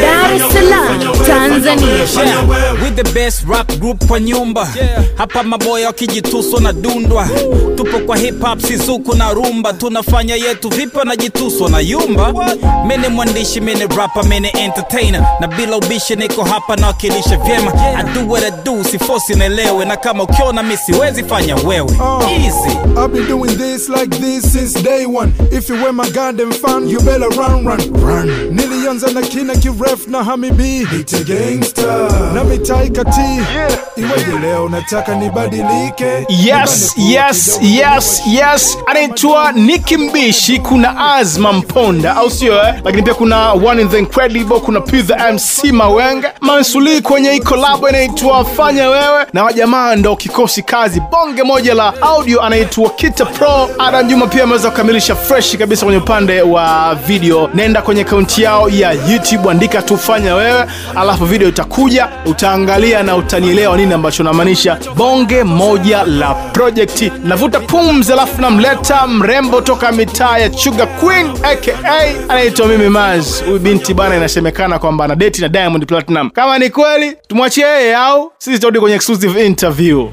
Dar 0.00 0.32
es 0.32 0.42
Salaam, 0.52 1.00
Tanzania. 1.26 2.24
Yeah, 2.24 2.72
with 2.82 2.96
the 2.96 3.04
best 3.14 3.44
rap 3.46 3.66
group 3.80 4.06
kwa 4.06 4.20
nyumba. 4.20 4.68
Hapa 5.16 5.42
maboya 5.42 5.86
wakijituswa 5.86 6.60
na 6.60 6.72
dundwa. 6.72 7.28
Tupo 7.76 7.98
kwa 7.98 8.16
hip 8.16 8.40
hop 8.42 8.60
sizuku 8.60 9.14
na 9.14 9.30
rumba. 9.32 9.72
Tunafanya 9.72 10.34
yetu 10.36 10.68
vipi 10.68 10.98
wanajituswa 10.98 11.70
na 11.70 11.80
yumba? 11.80 12.34
Mene 12.86 13.08
mwandishi 13.08 13.60
mene 13.60 13.86
rapa 13.96 14.22
mene 14.22 14.48
entertainer. 14.48 15.26
Na 15.40 15.46
bila 15.48 15.76
ubishi 15.76 16.16
niko 16.16 16.44
hapa 16.44 16.76
na 16.76 16.86
wakilisha 16.86 17.36
vyema. 17.36 17.72
I 17.96 18.02
do 18.14 18.26
what 18.28 18.44
I 18.44 18.50
do 18.64 18.84
sifosi 18.84 19.34
naelewe 19.34 19.84
na 19.84 19.96
kama 19.96 20.22
ukiona 20.22 20.62
mi 20.62 20.76
siwezi 20.76 21.24
fanya 21.24 21.56
wewe. 21.56 21.90
Easy. 22.30 22.78
I've 22.96 23.08
been 23.12 23.26
doing 23.28 23.56
this 23.58 23.88
like 23.88 24.16
this 24.20 24.52
since 24.52 24.82
day 24.82 25.06
one. 25.06 25.32
If 25.52 25.68
you 25.68 25.76
were 25.76 25.92
my 25.92 26.10
goddamn 26.10 26.52
fan, 26.52 26.88
you 26.88 26.98
better 27.00 27.28
run, 27.28 27.64
run, 27.64 27.92
run. 27.92 28.37
Nilianza 28.50 29.10
na 29.10 29.22
kina 29.22 29.54
kiref 29.56 30.06
na 30.06 30.24
hamibi 30.24 30.88
na 32.34 32.44
mitaika 32.44 33.04
Iweje 33.96 34.38
leo 34.42 34.68
nataka 34.68 35.14
nibadilike? 35.14 36.26
Yes 36.28 36.94
yes 36.96 37.58
yes 37.62 38.22
yes. 38.26 38.78
Anaitwa 38.86 39.52
niki 39.52 39.96
Mbishi 39.96 40.58
kuna 40.58 41.14
Azma 41.14 41.52
Mponda 41.52 42.16
au 42.16 42.30
sio 42.30 42.54
eh? 42.54 42.74
lakini 42.84 43.02
pia 43.02 43.14
kuna 43.14 43.52
One 43.52 43.82
in 43.82 43.88
the 43.88 43.98
Incredible 43.98 44.60
kuna 44.60 44.80
P 44.80 45.02
the 45.02 45.14
MC 45.32 45.72
Mawenga 45.72 46.32
Mansuli 46.40 47.00
kwenye 47.02 47.30
hii 47.32 47.40
collab 47.40 47.84
inaitwa 47.88 48.44
Fanya 48.44 48.88
Wewe. 48.90 49.26
Na 49.32 49.44
wajamaa 49.44 49.96
ndo 49.96 50.16
kikosi 50.16 50.62
kazi. 50.62 51.00
Bonge 51.00 51.42
moja 51.42 51.74
la 51.74 52.02
audio 52.02 52.42
anaitwa 52.42 52.90
Kita 52.90 53.24
Pro. 53.26 53.70
Adam 53.78 54.08
Juma 54.08 54.26
pia 54.26 54.42
ameweza 54.44 54.70
kukamilisha 54.70 55.16
fresh 55.16 55.56
kabisa 55.56 55.84
kwenye 55.86 55.98
upande 56.00 56.42
wa 56.42 56.94
video. 57.06 57.50
Nenda 57.54 57.82
kwenye 57.82 58.04
akaunti 58.28 58.42
yao 58.42 58.68
ya 58.68 58.92
YouTube 58.92 59.50
andika 59.50 59.82
tu 59.82 59.96
Fanya 59.98 60.34
Wewe 60.34 60.64
alafu 60.96 61.24
video 61.24 61.48
itakuja 61.48 62.08
utaangalia 62.26 63.02
na 63.02 63.16
utanielewa 63.16 63.76
nini 63.76 63.94
ambacho 63.94 64.22
namaanisha. 64.22 64.78
Bonge 64.96 65.44
moja 65.44 66.04
la 66.04 66.34
project 66.34 67.02
navuta 67.24 67.60
pumzi 67.60 68.12
alafu 68.12 68.42
namleta 68.42 69.06
mrembo 69.06 69.60
toka 69.60 69.92
mitaa 69.92 70.38
ya 70.38 70.52
Sugar 70.52 70.88
Queen 71.00 71.30
aka 71.42 71.72
anaitwa 72.28 72.66
Mimi 72.66 72.88
Maz. 72.88 73.42
Huyu 73.44 73.58
binti 73.58 73.94
bana 73.94 74.16
inasemekana 74.16 74.78
kwamba 74.78 75.04
ana 75.04 75.14
date 75.16 75.38
na 75.42 75.48
Diamond 75.48 75.86
Platinum. 75.86 76.30
Kama 76.30 76.58
ni 76.58 76.70
kweli 76.70 77.16
tumwachie 77.28 77.64
yeye 77.66 77.94
au 77.96 78.32
sisi 78.38 78.56
tutarudi 78.56 78.80
kwenye 78.80 78.96
exclusive 78.96 79.46
interview 79.46 80.08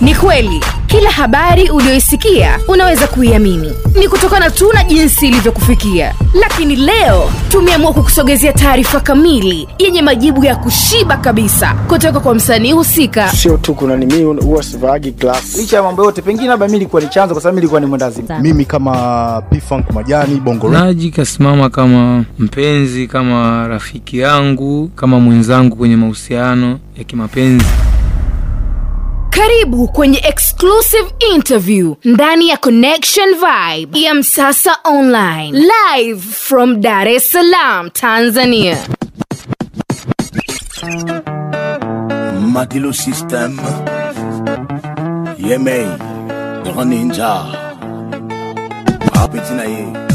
Ni 0.00 0.14
kweli 0.14 0.60
kila 0.86 1.10
habari 1.10 1.70
uliyoisikia 1.70 2.58
unaweza 2.68 3.06
kuiamini. 3.06 3.72
Ni 3.98 4.08
kutokana 4.08 4.50
tu 4.50 4.72
na 4.72 4.84
jinsi 4.84 5.28
ilivyokufikia. 5.28 6.14
Lakini 6.40 6.76
leo 6.76 7.30
tumeamua 7.48 7.92
kukusogezea 7.92 8.52
taarifa 8.52 9.00
kamili 9.00 9.68
yenye 9.78 10.02
majibu 10.02 10.44
ya 10.44 10.56
kushiba 10.56 11.16
kabisa 11.16 11.74
kutoka 11.88 12.20
kwa 12.20 12.34
msanii 12.34 12.72
husika. 12.72 13.28
sio 13.32 13.56
tu 13.56 13.74
kuna 13.74 13.96
nimi, 13.96 14.22
huwa 14.22 14.62
sivaagi 14.62 15.10
glass 15.10 15.56
licha 15.56 15.76
ya 15.76 15.82
mambo 15.82 16.04
yote 16.04 16.22
pengine 16.22 16.48
labda 16.48 16.68
mi 16.68 16.76
ilikuwa 16.76 17.02
ni 17.02 17.08
chanzo 17.08 17.34
kwa 17.34 17.42
sababu 17.42 17.54
mi 17.54 17.60
nilikuwa 17.60 17.80
ni 17.80 17.86
mwendazimu 17.86 18.28
mimi 18.40 18.64
kama 18.64 19.42
P-Funk 19.50 19.90
majani 19.90 20.40
bongo 20.40 20.68
naji 20.68 21.10
kasimama 21.10 21.70
kama 21.70 22.24
mpenzi 22.38 23.06
kama 23.06 23.68
rafiki 23.68 24.18
yangu 24.18 24.88
kama 24.96 25.20
mwenzangu 25.20 25.76
kwenye 25.76 25.96
mahusiano 25.96 26.78
ya 26.98 27.04
kimapenzi 27.04 27.66
Karibu 29.38 29.88
kwenye 29.88 30.18
exclusive 30.18 31.10
interview 31.34 31.94
ndani 32.04 32.48
ya 32.48 32.56
Connection 32.56 33.28
Vibe 33.34 34.00
ya 34.00 34.14
Msasa 34.14 34.76
Online, 34.84 35.64
live 35.96 36.20
from 36.32 36.80
Dar 36.80 37.08
es 37.08 37.30
Salaam, 37.32 37.90
Tanzania. 37.90 38.78
Madilu 42.40 42.94
System 42.94 43.58
Yemei 45.38 45.86
Ninja 46.86 47.44
Hapitina 49.14 49.64
ye 49.64 50.07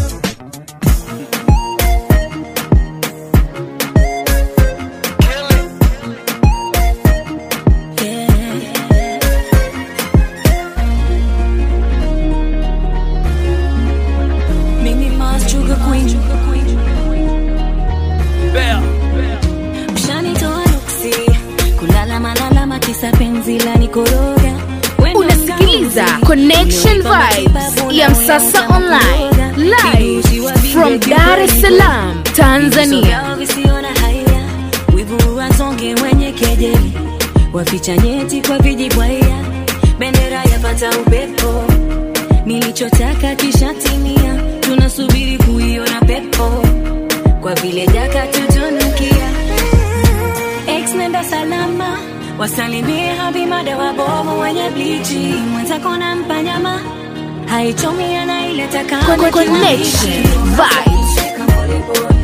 ya 28.33 28.39
Msasa 28.39 28.67
Online, 28.67 29.53
live 29.57 30.49
from 30.73 30.99
Dar 30.99 31.39
es 31.39 31.61
Salaam, 31.61 32.23
Tanzania. 32.35 33.37
waficha 37.53 37.97
nyeti 37.97 38.41
kwa 38.41 38.57
vijibwaya 38.59 39.45
bendera 39.99 40.43
yapata 40.43 40.89
upepo. 40.99 41.63
Nilichotaka 42.45 43.35
kishatimia 43.35 44.35
tunasubiri 44.59 45.37
kuiona 45.37 46.01
pepo. 46.01 46.49
Kwa 47.41 47.53
vile 47.55 47.87
jaka 47.87 48.27
tutunukia 48.27 49.29
ex 50.67 50.93
nenda 50.95 51.23
salama. 51.23 51.97
Wasalimie 52.39 53.07
habimada 53.07 53.77
wabovu 53.77 54.39
wenye 54.39 54.69
blichi 54.69 55.33
mwenzako 55.53 55.97
na 55.97 56.15
mpanyama 56.15 56.79
haichomi 56.79 56.81
anaileta 56.81 56.81
kama 56.81 57.02
Connection 59.31 60.23
Vibes. 60.57 62.22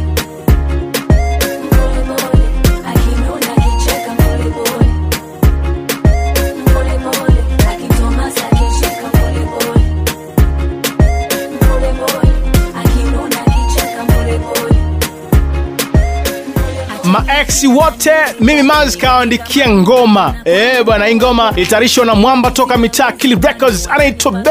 Maeksi 17.49 17.67
wote. 17.67 18.11
Mimi 18.39 18.63
maz 18.63 18.97
kawaandikia 18.97 19.69
ngoma. 19.69 20.35
Eh 20.45 20.83
bwana 20.85 21.05
hii 21.05 21.15
ngoma 21.15 21.53
ilitayarishwa 21.55 22.05
na 22.05 22.15
mwamba 22.15 22.51
toka 22.51 22.77
mitaa 22.77 23.11
Kili 23.11 23.35
records. 23.35 23.87
Anaitwa 23.91 24.43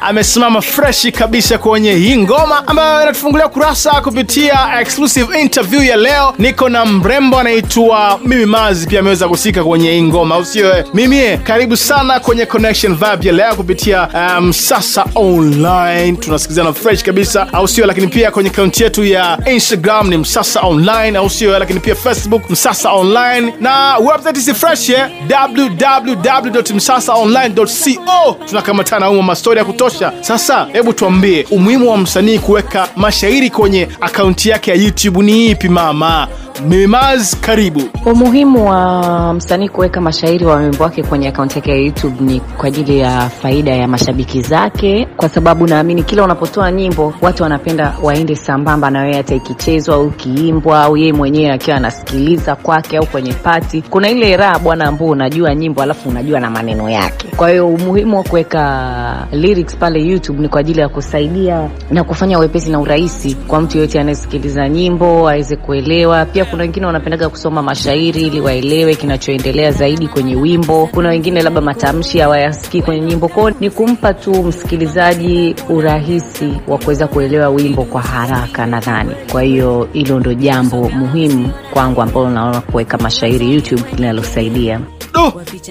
amesimama 0.00 0.62
freshi 0.62 1.12
kabisa 1.12 1.58
kwenye 1.58 1.92
hii 1.94 2.16
ngoma 2.16 2.66
ambayo 2.68 3.02
inatufungulia 3.02 3.48
kurasa 3.48 4.00
kupitia 4.00 4.80
exclusive 4.80 5.40
interview 5.40 5.82
ya 5.82 5.96
leo. 5.96 6.34
Niko 6.38 6.68
na 6.68 6.84
mrembo 6.84 7.38
anaitwa 7.38 8.20
mimi 8.24 8.46
maz 8.46 8.86
pia 8.86 9.00
ameweza 9.00 9.28
kusika 9.28 9.64
kwenye 9.64 9.90
hii 9.92 10.02
ngoma 10.02 10.44
sio 10.44 10.76
eh? 10.78 10.84
mimi 10.94 11.38
karibu 11.38 11.76
sana 11.76 12.20
kwenye 12.20 12.46
connection 12.46 12.94
vibe 12.94 13.26
ya 13.28 13.32
leo 13.32 13.54
kupitia 13.54 14.08
um, 14.38 14.52
sasa 14.52 15.04
online. 15.14 16.12
Tunasikilizana 16.16 16.72
fresh 16.72 17.02
kabisa 17.02 17.46
au 17.52 17.68
sio? 17.68 17.86
Lakini 17.86 18.06
pia 18.06 18.30
kwenye 18.30 18.50
akaunti 18.50 18.82
yetu 18.82 19.04
ya 19.04 19.38
instagram 19.52 20.08
ni 20.10 20.16
msasa 20.16 20.60
online 20.60 21.18
au 21.18 21.30
sio 21.30 21.58
lakini 21.58 21.80
pia 21.80 21.94
facebook 21.94 22.37
msasa 22.50 22.92
online 22.92 23.54
na 23.60 23.96
website 23.98 24.36
si 24.38 24.54
fresh 24.54 24.88
eh? 24.90 25.06
www.msasaonline.co 25.56 28.36
tunakamatana 28.48 29.10
umo 29.10 29.22
mastori 29.22 29.58
ya 29.58 29.64
kutosha. 29.64 30.12
Sasa 30.20 30.66
hebu 30.72 30.92
tuambie 30.92 31.46
umuhimu 31.50 31.90
wa 31.90 31.96
msanii 31.98 32.38
kuweka 32.38 32.88
mashairi 32.96 33.50
kwenye 33.50 33.88
akaunti 34.00 34.48
yake 34.48 34.70
ya 34.70 34.76
youtube 34.76 35.22
ni 35.22 35.50
ipi 35.50 35.68
mama 35.68 36.28
mimaz 36.66 37.34
karibu. 37.40 37.82
Umuhimu 38.06 38.68
wa 38.70 39.34
msanii 39.34 39.68
kuweka 39.68 40.00
mashairi 40.00 40.44
wa 40.44 40.56
wimbo 40.56 40.84
wake 40.84 41.02
kwenye 41.02 41.28
akaunti 41.28 41.58
yake 41.58 41.70
ya 41.70 41.76
youtube 41.76 42.16
ni 42.20 42.40
kwa 42.40 42.66
ajili 42.68 42.98
ya 42.98 43.20
faida 43.28 43.74
ya 43.74 43.88
mashabiki 43.88 44.42
zake 44.42 45.08
kwa 45.16 45.28
sababu 45.28 45.66
naamini 45.66 46.02
kila 46.02 46.24
unapotoa 46.24 46.72
nyimbo 46.72 47.14
watu 47.22 47.42
wanapenda 47.42 47.94
waende 48.02 48.36
sambamba 48.36 48.90
na 48.90 49.00
wewe 49.00 49.16
hata 49.16 49.34
ikichezwa 49.34 49.94
au 49.94 50.08
ikiimbwa 50.08 50.82
au 50.82 50.96
yeye 50.96 51.12
mwenyewe 51.12 51.52
akiwa 51.52 51.76
anasikiliza 51.76 52.56
kwake 52.56 52.96
au 52.96 53.06
kwenye 53.06 53.32
pati 53.32 53.82
kuna 53.82 54.08
ile 54.10 54.36
raha 54.36 54.58
bwana 54.58 54.84
ambao 54.84 55.08
unajua 55.08 55.54
nyimbo 55.54 55.82
alafu 55.82 56.08
unajua 56.08 56.40
na 56.40 56.50
maneno 56.50 56.90
yake. 56.90 57.28
Kwa 57.36 57.50
hiyo 57.50 57.68
umuhimu 57.68 58.16
wa 58.16 58.22
kuweka 58.22 59.26
lyrics 59.32 59.76
pale 59.76 60.00
youtube 60.02 60.42
ni 60.42 60.48
kwa 60.48 60.60
ajili 60.60 60.80
ya 60.80 60.88
kusaidia 60.88 61.68
na 61.90 62.04
kufanya 62.04 62.38
wepesi 62.38 62.70
na 62.70 62.80
urahisi 62.80 63.34
kwa 63.34 63.60
mtu 63.60 63.76
yoyote 63.78 64.00
anayesikiliza 64.00 64.68
nyimbo 64.68 65.28
aweze 65.28 65.56
kuelewa. 65.56 66.24
Pia 66.24 66.44
kuna 66.50 66.62
wengine 66.62 66.86
wanapendaga 66.86 67.28
kusoma 67.28 67.62
mashairi 67.62 68.22
ili 68.22 68.40
waelewe 68.40 68.94
kinachoendelea 68.94 69.72
zaidi 69.72 70.08
kwenye 70.08 70.36
wimbo. 70.36 70.86
Kuna 70.86 71.08
wengine 71.08 71.42
labda 71.42 71.60
matamshi 71.60 72.18
hawayasikii 72.18 72.82
kwenye 72.82 73.06
nyimbo. 73.06 73.28
Kwao 73.28 73.50
ni 73.50 73.70
kumpa 73.70 74.14
tu 74.14 74.42
msikilizaji 74.44 75.54
urahisi 75.68 76.52
wa 76.68 76.78
kuweza 76.78 77.06
kuelewa 77.06 77.48
wimbo 77.48 77.84
kwa 77.84 78.02
haraka 78.02 78.66
nadhani 78.66 79.10
kwa 79.32 79.42
hiyo 79.42 79.88
hilo 79.92 80.20
ndo 80.20 80.34
jambo 80.34 80.88
muhimu 80.88 81.50
kwangu 81.72 82.02
ambalo 82.02 82.30
naona 82.30 82.60
kuweka 82.60 82.98
mashairi 82.98 83.54
youtube 83.54 83.82
linalosaidia 83.96 84.80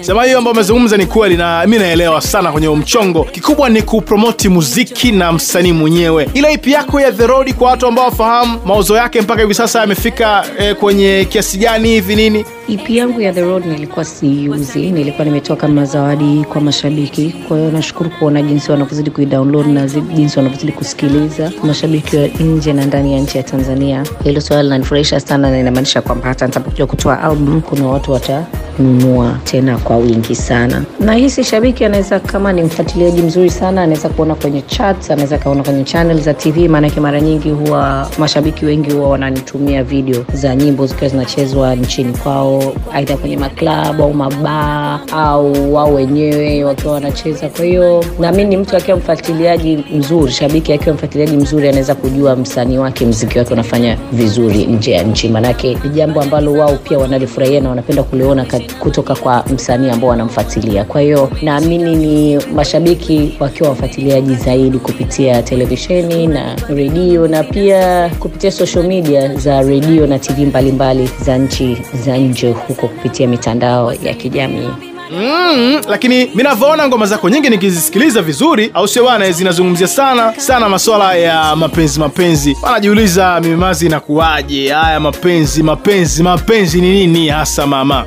sema 0.00 0.24
hiyo 0.24 0.38
ambayo 0.38 0.52
umezungumza 0.52 0.96
ni 0.96 1.06
kweli 1.06 1.36
na 1.36 1.66
mi 1.66 1.78
naelewa 1.78 2.20
sana 2.20 2.52
kwenye 2.52 2.68
mchongo. 2.68 3.24
Kikubwa 3.24 3.68
ni 3.68 3.82
kupromoti 3.82 4.48
muziki 4.48 5.12
na 5.12 5.32
msanii 5.32 5.72
mwenyewe. 5.72 6.28
Ile 6.34 6.52
ipi 6.52 6.72
yako 6.72 7.00
ya 7.00 7.12
the 7.12 7.26
kwa 7.58 7.70
watu 7.70 7.86
ambao 7.86 8.04
wafahamu 8.04 8.58
mauzo 8.66 8.96
yake 8.96 9.20
mpaka 9.20 9.42
hivi 9.42 9.54
sasa 9.54 9.80
yamefika 9.80 10.44
eh, 10.58 10.74
kwenye 10.76 11.26
kiasi 11.30 11.58
gani 11.58 11.88
hivi 11.88 12.16
nini? 12.16 12.44
EP 12.68 12.90
yangu 12.90 13.20
ya 13.20 13.32
The 13.32 13.40
Road 13.40 13.66
nilikuwa 13.66 14.04
siuzi, 14.04 14.90
nilikuwa 14.90 15.24
nimetoa 15.24 15.56
kama 15.56 15.84
zawadi 15.84 16.44
kwa 16.48 16.60
mashabiki. 16.60 17.34
Kwa 17.48 17.58
hiyo 17.58 17.70
nashukuru 17.70 18.10
kuona 18.10 18.42
jinsi 18.42 18.70
wanavyozidi 18.70 19.10
kuidownload 19.10 19.66
na 19.66 19.86
jinsi 19.86 20.38
wanavyozidi 20.38 20.72
kusikiliza 20.72 21.52
mashabiki 21.64 22.16
wa 22.16 22.26
nje 22.26 22.72
na 22.72 22.84
ndani 22.86 23.12
ya 23.14 23.20
nchi 23.20 23.36
ya 23.38 23.42
Tanzania. 23.44 24.04
Hilo 24.24 24.40
swala 24.40 24.62
linanifurahisha 24.62 25.20
sana 25.20 25.50
na 25.50 25.58
inamaanisha 25.60 26.02
kwamba 26.02 26.28
hata 26.28 26.46
nitapokuja 26.46 26.86
kutoa 26.86 27.22
album 27.22 27.60
kuna 27.60 27.86
watu 27.86 28.12
watanunua 28.12 29.37
tena 29.44 29.78
kwa 29.78 29.96
wingi 29.96 30.34
sana. 30.34 30.82
Na 31.00 31.14
hisi 31.14 31.44
shabiki 31.44 31.84
anaweza 31.84 32.20
kama 32.20 32.52
ni 32.52 32.62
mfuatiliaji 32.62 33.22
mzuri 33.22 33.50
sana, 33.50 33.82
anaweza 33.82 34.08
kuona 34.08 34.34
kwenye 34.34 34.62
charts, 34.62 35.10
anaweza 35.10 35.38
kaona 35.38 35.62
kwenye 35.62 35.84
channel 35.84 36.20
za 36.20 36.34
TV, 36.34 36.68
maanake 36.68 37.00
mara 37.00 37.20
nyingi 37.20 37.50
huwa 37.50 38.10
mashabiki 38.18 38.64
wengi 38.66 38.90
huwa 38.90 39.08
wananitumia 39.08 39.84
video 39.84 40.24
za 40.32 40.56
nyimbo 40.56 40.86
zikiwa 40.86 41.08
zinachezwa 41.10 41.74
nchini 41.74 42.12
kwao 42.12 42.72
aidha 42.92 43.16
kwenye 43.16 43.36
maklabu 43.36 44.02
au 44.02 44.14
mabaa 44.14 45.00
au 45.12 45.74
wao 45.74 45.94
wenyewe 45.94 46.64
wakiwa 46.64 46.92
wanacheza. 46.94 47.48
Kwa 47.48 47.64
hiyo 47.64 48.04
naamini 48.20 48.56
mtu 48.56 48.76
akiwa 48.76 48.96
mfuatiliaji 48.96 49.84
mzuri 49.94 50.32
shabiki 50.32 50.72
akiwa 50.72 50.94
mfuatiliaji 50.94 51.36
mzuri 51.36 51.68
anaweza 51.68 51.94
kujua 51.94 52.36
msanii 52.36 52.78
wake 52.78 53.06
mziki 53.06 53.38
wake 53.38 53.52
unafanya 53.52 53.96
vizuri 54.12 54.66
nje 54.66 54.90
ya 54.92 55.02
nchi. 55.02 55.28
Maanake 55.28 55.78
ni 55.84 55.90
jambo 55.90 56.20
ambalo 56.22 56.52
wao 56.52 56.76
pia 56.76 56.98
wanalifurahia 56.98 57.60
na 57.60 57.68
wanapenda 57.68 58.02
kuliona 58.02 58.46
kutoka 58.80 59.14
kwa 59.14 59.44
msanii 59.54 59.90
ambao 59.90 60.10
wanamfuatilia 60.10 60.84
kwa 60.88 61.00
hiyo 61.00 61.30
naamini 61.42 61.96
ni 61.96 62.38
mashabiki 62.54 63.36
wakiwa 63.40 63.68
wafuatiliaji 63.68 64.34
zaidi 64.34 64.78
kupitia 64.78 65.42
televisheni 65.42 66.26
na 66.26 66.56
redio 66.68 67.28
na 67.28 67.42
pia 67.44 68.10
kupitia 68.18 68.50
social 68.50 68.84
media 68.86 69.34
za 69.34 69.62
redio 69.62 70.06
na 70.06 70.18
tv 70.18 70.46
mbalimbali 70.46 71.10
za 71.22 71.38
nchi 71.38 71.78
za 72.04 72.16
nje 72.16 72.50
huko 72.68 72.88
kupitia 72.88 73.28
mitandao 73.28 73.92
ya 74.02 74.14
kijamii. 74.14 74.68
Mm, 75.12 75.80
lakini 75.88 76.30
mi 76.34 76.42
navyoona 76.42 76.88
ngoma 76.88 77.06
zako 77.06 77.28
nyingi 77.28 77.50
nikizisikiliza 77.50 78.22
vizuri 78.22 78.70
au 78.74 78.88
sio 78.88 79.04
bana 79.04 79.30
zinazungumzia 79.32 79.86
sana 79.88 80.34
sana 80.36 80.68
maswala 80.68 81.14
ya 81.14 81.56
mapenzi 81.56 82.00
mapenzi. 82.00 82.56
Wanajiuliza 82.62 83.40
mimimazi 83.40 83.86
inakuwaje? 83.86 84.68
Haya 84.72 85.00
mapenzi 85.00 85.62
mapenzi 85.62 86.22
mapenzi 86.22 86.80
ni 86.80 86.92
nini 86.92 87.28
hasa 87.28 87.66
mama 87.66 88.06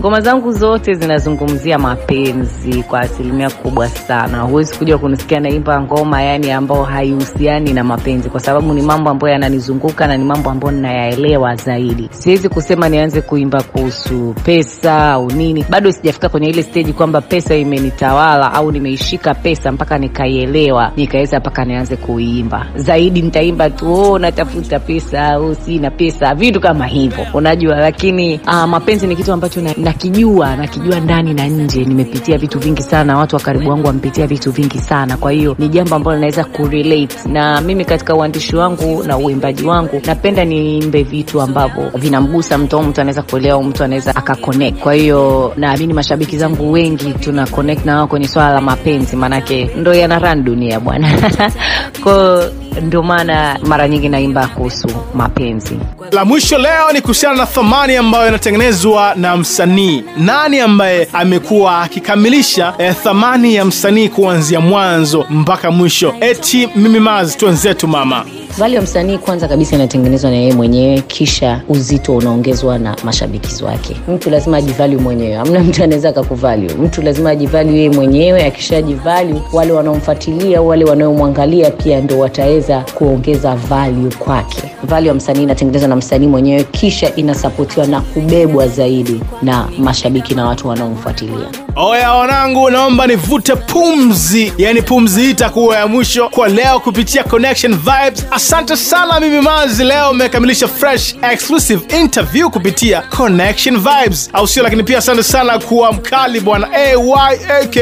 ngoma 0.00 0.20
zangu 0.20 0.52
zote 0.52 0.94
zinazungumzia 0.94 1.78
mapenzi 1.78 2.82
kwa 2.82 3.00
asilimia 3.00 3.50
kubwa 3.50 3.88
sana. 3.88 4.40
Huwezi 4.40 4.74
kuja 4.78 4.98
kunisikia 4.98 5.40
naimba 5.40 5.80
ngoma 5.80 6.22
yani 6.22 6.50
ambayo 6.52 6.82
haihusiani 6.82 7.72
na 7.72 7.84
mapenzi 7.84 8.30
kwa 8.30 8.40
sababu 8.40 8.74
ni 8.74 8.82
mambo 8.82 9.10
ambayo 9.10 9.32
yananizunguka 9.32 10.06
na 10.06 10.16
ni 10.16 10.24
mambo 10.24 10.50
ambayo 10.50 10.72
ninayaelewa 10.74 11.56
zaidi. 11.56 12.08
Siwezi 12.10 12.48
kusema 12.48 12.88
nianze 12.88 13.20
kuimba 13.20 13.62
kuhusu 13.62 14.34
pesa 14.44 15.10
au 15.12 15.30
nini. 15.30 15.64
Bado 15.70 15.92
sijafika 15.92 16.28
kwenye 16.28 16.48
ile 16.48 16.62
stage 16.62 16.92
kwamba 16.92 17.20
pesa 17.20 17.56
imenitawala 17.56 18.52
au 18.52 18.72
nimeishika 18.72 19.34
pesa 19.34 19.72
mpaka 19.72 19.98
nikaielewa 19.98 20.92
nikaweza 20.96 21.38
mpaka 21.40 21.64
nianze 21.64 21.96
kuimba. 21.96 22.66
Zaidi 22.74 23.22
nitaimba 23.22 23.70
tu 23.70 23.94
oh, 23.94 24.18
natafuta 24.18 24.78
pesa 24.80 25.28
au 25.28 25.54
sina 25.54 25.90
pesa 25.90 26.34
vitu 26.34 26.60
kama 26.60 26.86
hivyo. 26.86 27.26
Unajua 27.34 27.76
lakini 27.76 28.40
uh, 28.46 28.64
mapenzi 28.64 29.06
ni 29.06 29.16
kitu 29.16 29.32
ambacho 29.32 29.60
na, 29.60 29.87
nakijua 29.88 30.56
nakijua 30.56 31.00
ndani 31.00 31.34
na 31.34 31.46
nje. 31.46 31.84
Nimepitia 31.84 32.38
vitu 32.38 32.58
vingi 32.58 32.82
sana 32.82 33.18
watu 33.18 33.36
wa 33.36 33.42
karibu 33.42 33.70
wangu 33.70 33.86
wamepitia 33.86 34.26
vitu 34.26 34.52
vingi 34.52 34.78
sana. 34.78 35.16
Kwa 35.16 35.32
hiyo 35.32 35.56
ni 35.58 35.68
jambo 35.68 35.94
ambalo 35.96 36.18
naweza 36.18 36.44
kurelate. 36.44 37.28
Na 37.28 37.60
mimi 37.60 37.84
katika 37.84 38.14
uandishi 38.14 38.56
wangu 38.56 39.02
na 39.02 39.18
uimbaji 39.18 39.64
wangu 39.64 40.02
napenda 40.06 40.44
niimbe 40.44 41.02
vitu 41.02 41.40
ambavyo 41.40 41.90
vinamgusa 41.94 42.58
mtu 42.58 42.76
au 42.76 42.82
mtu 42.82 43.00
anaweza 43.00 43.22
kuelewa 43.22 43.62
mtu 43.62 43.84
anaweza 43.84 44.16
akaconnect. 44.16 44.78
Kwa 44.78 44.94
hiyo 44.94 45.52
naamini 45.56 45.92
mashabiki 45.92 46.38
zangu 46.38 46.72
wengi 46.72 47.12
tuna 47.12 47.46
connect 47.46 47.84
na 47.86 47.96
wao 47.96 48.06
kwenye 48.06 48.28
swala 48.28 48.52
la 48.54 48.60
mapenzi. 48.60 49.16
Maanake 49.16 49.70
ndo 49.76 49.94
yana 49.94 50.18
ran 50.18 50.44
dunia 50.44 50.80
bwana. 50.80 51.32
Kwao 52.02 52.42
ndio 52.82 53.02
maana 53.02 53.58
mara 53.66 53.88
nyingi 53.88 54.08
naimba 54.08 54.46
kuhusu 54.46 54.88
mapenzi. 55.14 55.78
La 56.12 56.24
mwisho 56.24 56.58
leo 56.58 56.92
ni 56.92 57.00
kuhusiana 57.00 57.36
na 57.36 57.46
thamani 57.46 57.96
ambayo 57.96 58.28
inatengenezwa 58.28 59.14
na 59.14 59.36
msanii 59.36 59.77
nani 60.16 60.60
ambaye 60.60 61.08
amekuwa 61.12 61.82
akikamilisha 61.82 62.74
eh, 62.78 62.94
thamani 63.02 63.54
ya 63.54 63.64
msanii 63.64 64.08
kuanzia 64.08 64.60
mwanzo 64.60 65.26
mpaka 65.30 65.70
mwisho? 65.70 66.14
Eti 66.20 66.68
mimi 66.76 67.00
maz 67.00 67.36
twenzetu 67.36 67.88
mama. 67.88 68.24
Vali 68.58 68.74
ya 68.74 68.82
msanii 68.82 69.18
kwanza 69.18 69.48
kabisa 69.48 69.76
inatengenezwa 69.76 70.30
na 70.30 70.36
yeye 70.36 70.52
mwenyewe 70.52 71.00
kisha 71.00 71.60
uzito 71.68 72.16
unaongezwa 72.16 72.78
na 72.78 72.96
mashabiki 73.04 73.64
wake. 73.64 73.96
Mtu 74.08 74.30
lazima 74.30 74.56
ajivalyu 74.56 75.00
mwenyewe. 75.00 75.36
Amna 75.36 75.60
mtu 75.60 75.84
anaweza 75.84 76.08
akakuvalyu 76.08 76.70
mtu 76.78 77.02
lazima 77.02 77.30
ajivalyu 77.30 77.76
yeye 77.76 77.90
mwenyewe 77.90 78.44
akishajivalyu 78.46 79.40
wale 79.52 79.72
wanaomfuatilia 79.72 80.62
wale 80.62 80.84
wanaomwangalia 80.84 81.70
pia 81.70 82.00
ndo 82.00 82.18
wataweza 82.18 82.84
kuongeza 82.94 83.54
value 83.54 84.10
kwake. 84.18 84.62
Value 84.84 85.08
ya 85.08 85.14
msanii 85.14 85.42
inatengenezwa 85.42 85.88
na 85.88 85.96
msanii 85.96 86.26
mwenyewe 86.26 86.64
kisha 86.64 87.14
inasapotiwa 87.16 87.86
na 87.86 88.00
kubebwa 88.00 88.68
zaidi 88.68 89.20
na 89.42 89.67
mashabiki 89.78 90.34
na 90.34 90.46
watu 90.46 90.68
wanaomfuatilia 90.68 91.48
oya 91.76 92.12
wanangu 92.14 92.70
naomba 92.70 93.06
nivute 93.06 93.56
pumzi. 93.56 94.52
Yani 94.58 94.82
pumzi 94.82 95.20
hii 95.20 95.30
itakuwa 95.30 95.76
ya 95.76 95.86
mwisho 95.86 96.28
kwa 96.28 96.48
leo 96.48 96.80
kupitia 96.80 97.24
connection 97.24 97.74
vibes. 97.78 98.26
Asante 98.30 98.76
sana 98.76 99.20
mimi 99.20 99.40
mazi 99.40 99.84
leo 99.84 100.12
mekamilisha 100.14 100.68
fresh 100.68 101.14
exclusive 101.32 101.96
interview 102.00 102.50
kupitia 102.50 103.00
connection 103.02 103.76
vibes. 103.76 104.30
Au 104.32 104.48
sio? 104.48 104.62
Lakini 104.62 104.82
pia 104.82 104.98
asante 104.98 105.22
sana 105.22 105.58
kuwa 105.58 105.92
mkali 105.92 106.40
bwana. 106.40 106.68
Ayaka 106.72 107.80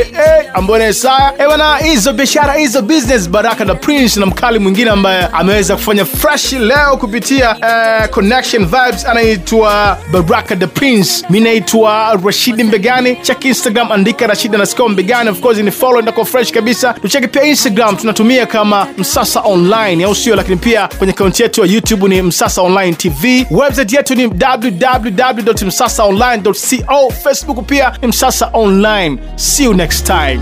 ambaye 0.54 0.84
na 0.84 0.88
Isaya. 0.90 1.32
Eh 1.38 1.46
hizo 1.90 2.12
biashara 2.12 2.52
hizo 2.54 2.82
business 2.82 3.28
baraka 3.30 3.64
na 3.64 3.74
prince 3.74 4.20
na 4.20 4.26
mkali 4.26 4.58
mwingine 4.58 4.66
mwingine 4.76 4.90
ambaye 4.90 5.28
ameweza 5.32 5.74
kufanya 5.76 6.04
fresh 6.04 6.52
leo 6.52 6.96
kupitia 6.96 7.50
uh, 7.56 8.06
connection 8.10 8.64
vibes. 8.66 9.06
Anaitwa 9.06 9.98
baraka 10.12 10.56
the 10.56 10.66
prince. 10.66 11.26
Mi 11.30 11.40
naitwa 11.40 12.20
rashidi 12.24 12.64
mbegani. 12.64 13.16
Check 13.22 13.44
instagram 13.44 13.85
andika 13.94 14.26
rashidi 14.26 14.56
nasco 14.56 14.88
mbegani 14.88 15.30
of 15.30 15.40
course 15.40 15.58
ni 15.58 15.70
follow 15.70 16.02
ndako 16.02 16.24
fresh 16.24 16.52
kabisa. 16.52 16.92
Tucheki 16.92 17.28
pia 17.28 17.42
instagram 17.42 17.96
tunatumia 17.96 18.46
kama 18.46 18.86
msasa 18.98 19.40
online 19.40 20.04
au 20.04 20.14
sio? 20.14 20.36
Lakini 20.36 20.56
pia 20.56 20.88
kwenye 20.98 21.12
akaunti 21.12 21.42
yetu 21.42 21.60
ya 21.60 21.66
youtube 21.72 22.08
ni 22.08 22.22
msasa 22.22 22.62
online 22.62 22.92
tv 22.94 23.46
website 23.50 23.92
yetu 23.92 24.14
ni 24.14 24.26
www.msasaonline.co 24.26 27.10
facebook 27.24 27.66
pia 27.66 27.92
ni 28.02 28.08
msasa 28.08 28.50
online. 28.52 29.18
See 29.36 29.64
you 29.64 29.74
next 29.74 30.06
time. 30.06 30.40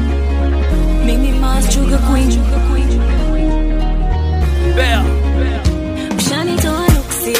Mimi 1.07 1.35
Sugar 1.72 1.98
Queen. 2.11 2.38
Ushanitoa 6.18 6.88
nuksi. 6.88 7.37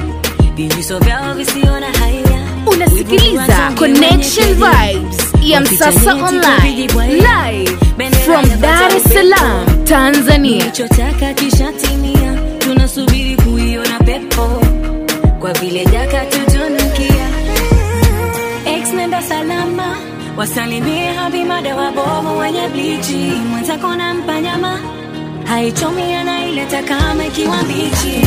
Vijiso 0.54 0.98
vyao 0.98 1.34
visiona 1.34 1.86
haya 1.86 2.46
unasikiliza 2.66 3.72
connection 3.78 4.54
vibes 4.54 5.18
ya 5.42 5.60
msasa 5.60 6.14
online 6.14 6.88
live 7.10 7.76
from 8.24 8.60
dar 8.60 8.96
es 8.96 9.02
salaam 9.04 9.84
tanzania. 9.84 10.58
Nilichotaka 10.58 11.34
kishatimia, 11.34 12.38
tunasubiri 12.58 13.36
kuiona 13.36 13.98
pepo. 13.98 14.62
Kwa 15.40 15.52
vile 15.52 15.84
daka 15.84 16.24
tutunukia. 16.26 17.28
Ex 18.66 18.92
nenda 18.92 19.22
salama, 19.22 19.96
wasalimie 20.36 21.12
habimada 21.12 21.76
wabovu 21.76 22.38
wenye 22.38 22.68
blichi, 22.68 23.32
mwenzako 23.50 23.94
nampa 23.94 24.40
nyama 24.40 24.78
haichomi 25.50 26.14
anaileta 26.14 26.82
kama 26.82 27.26
ikiwa 27.26 27.62
mbichi. 27.62 28.26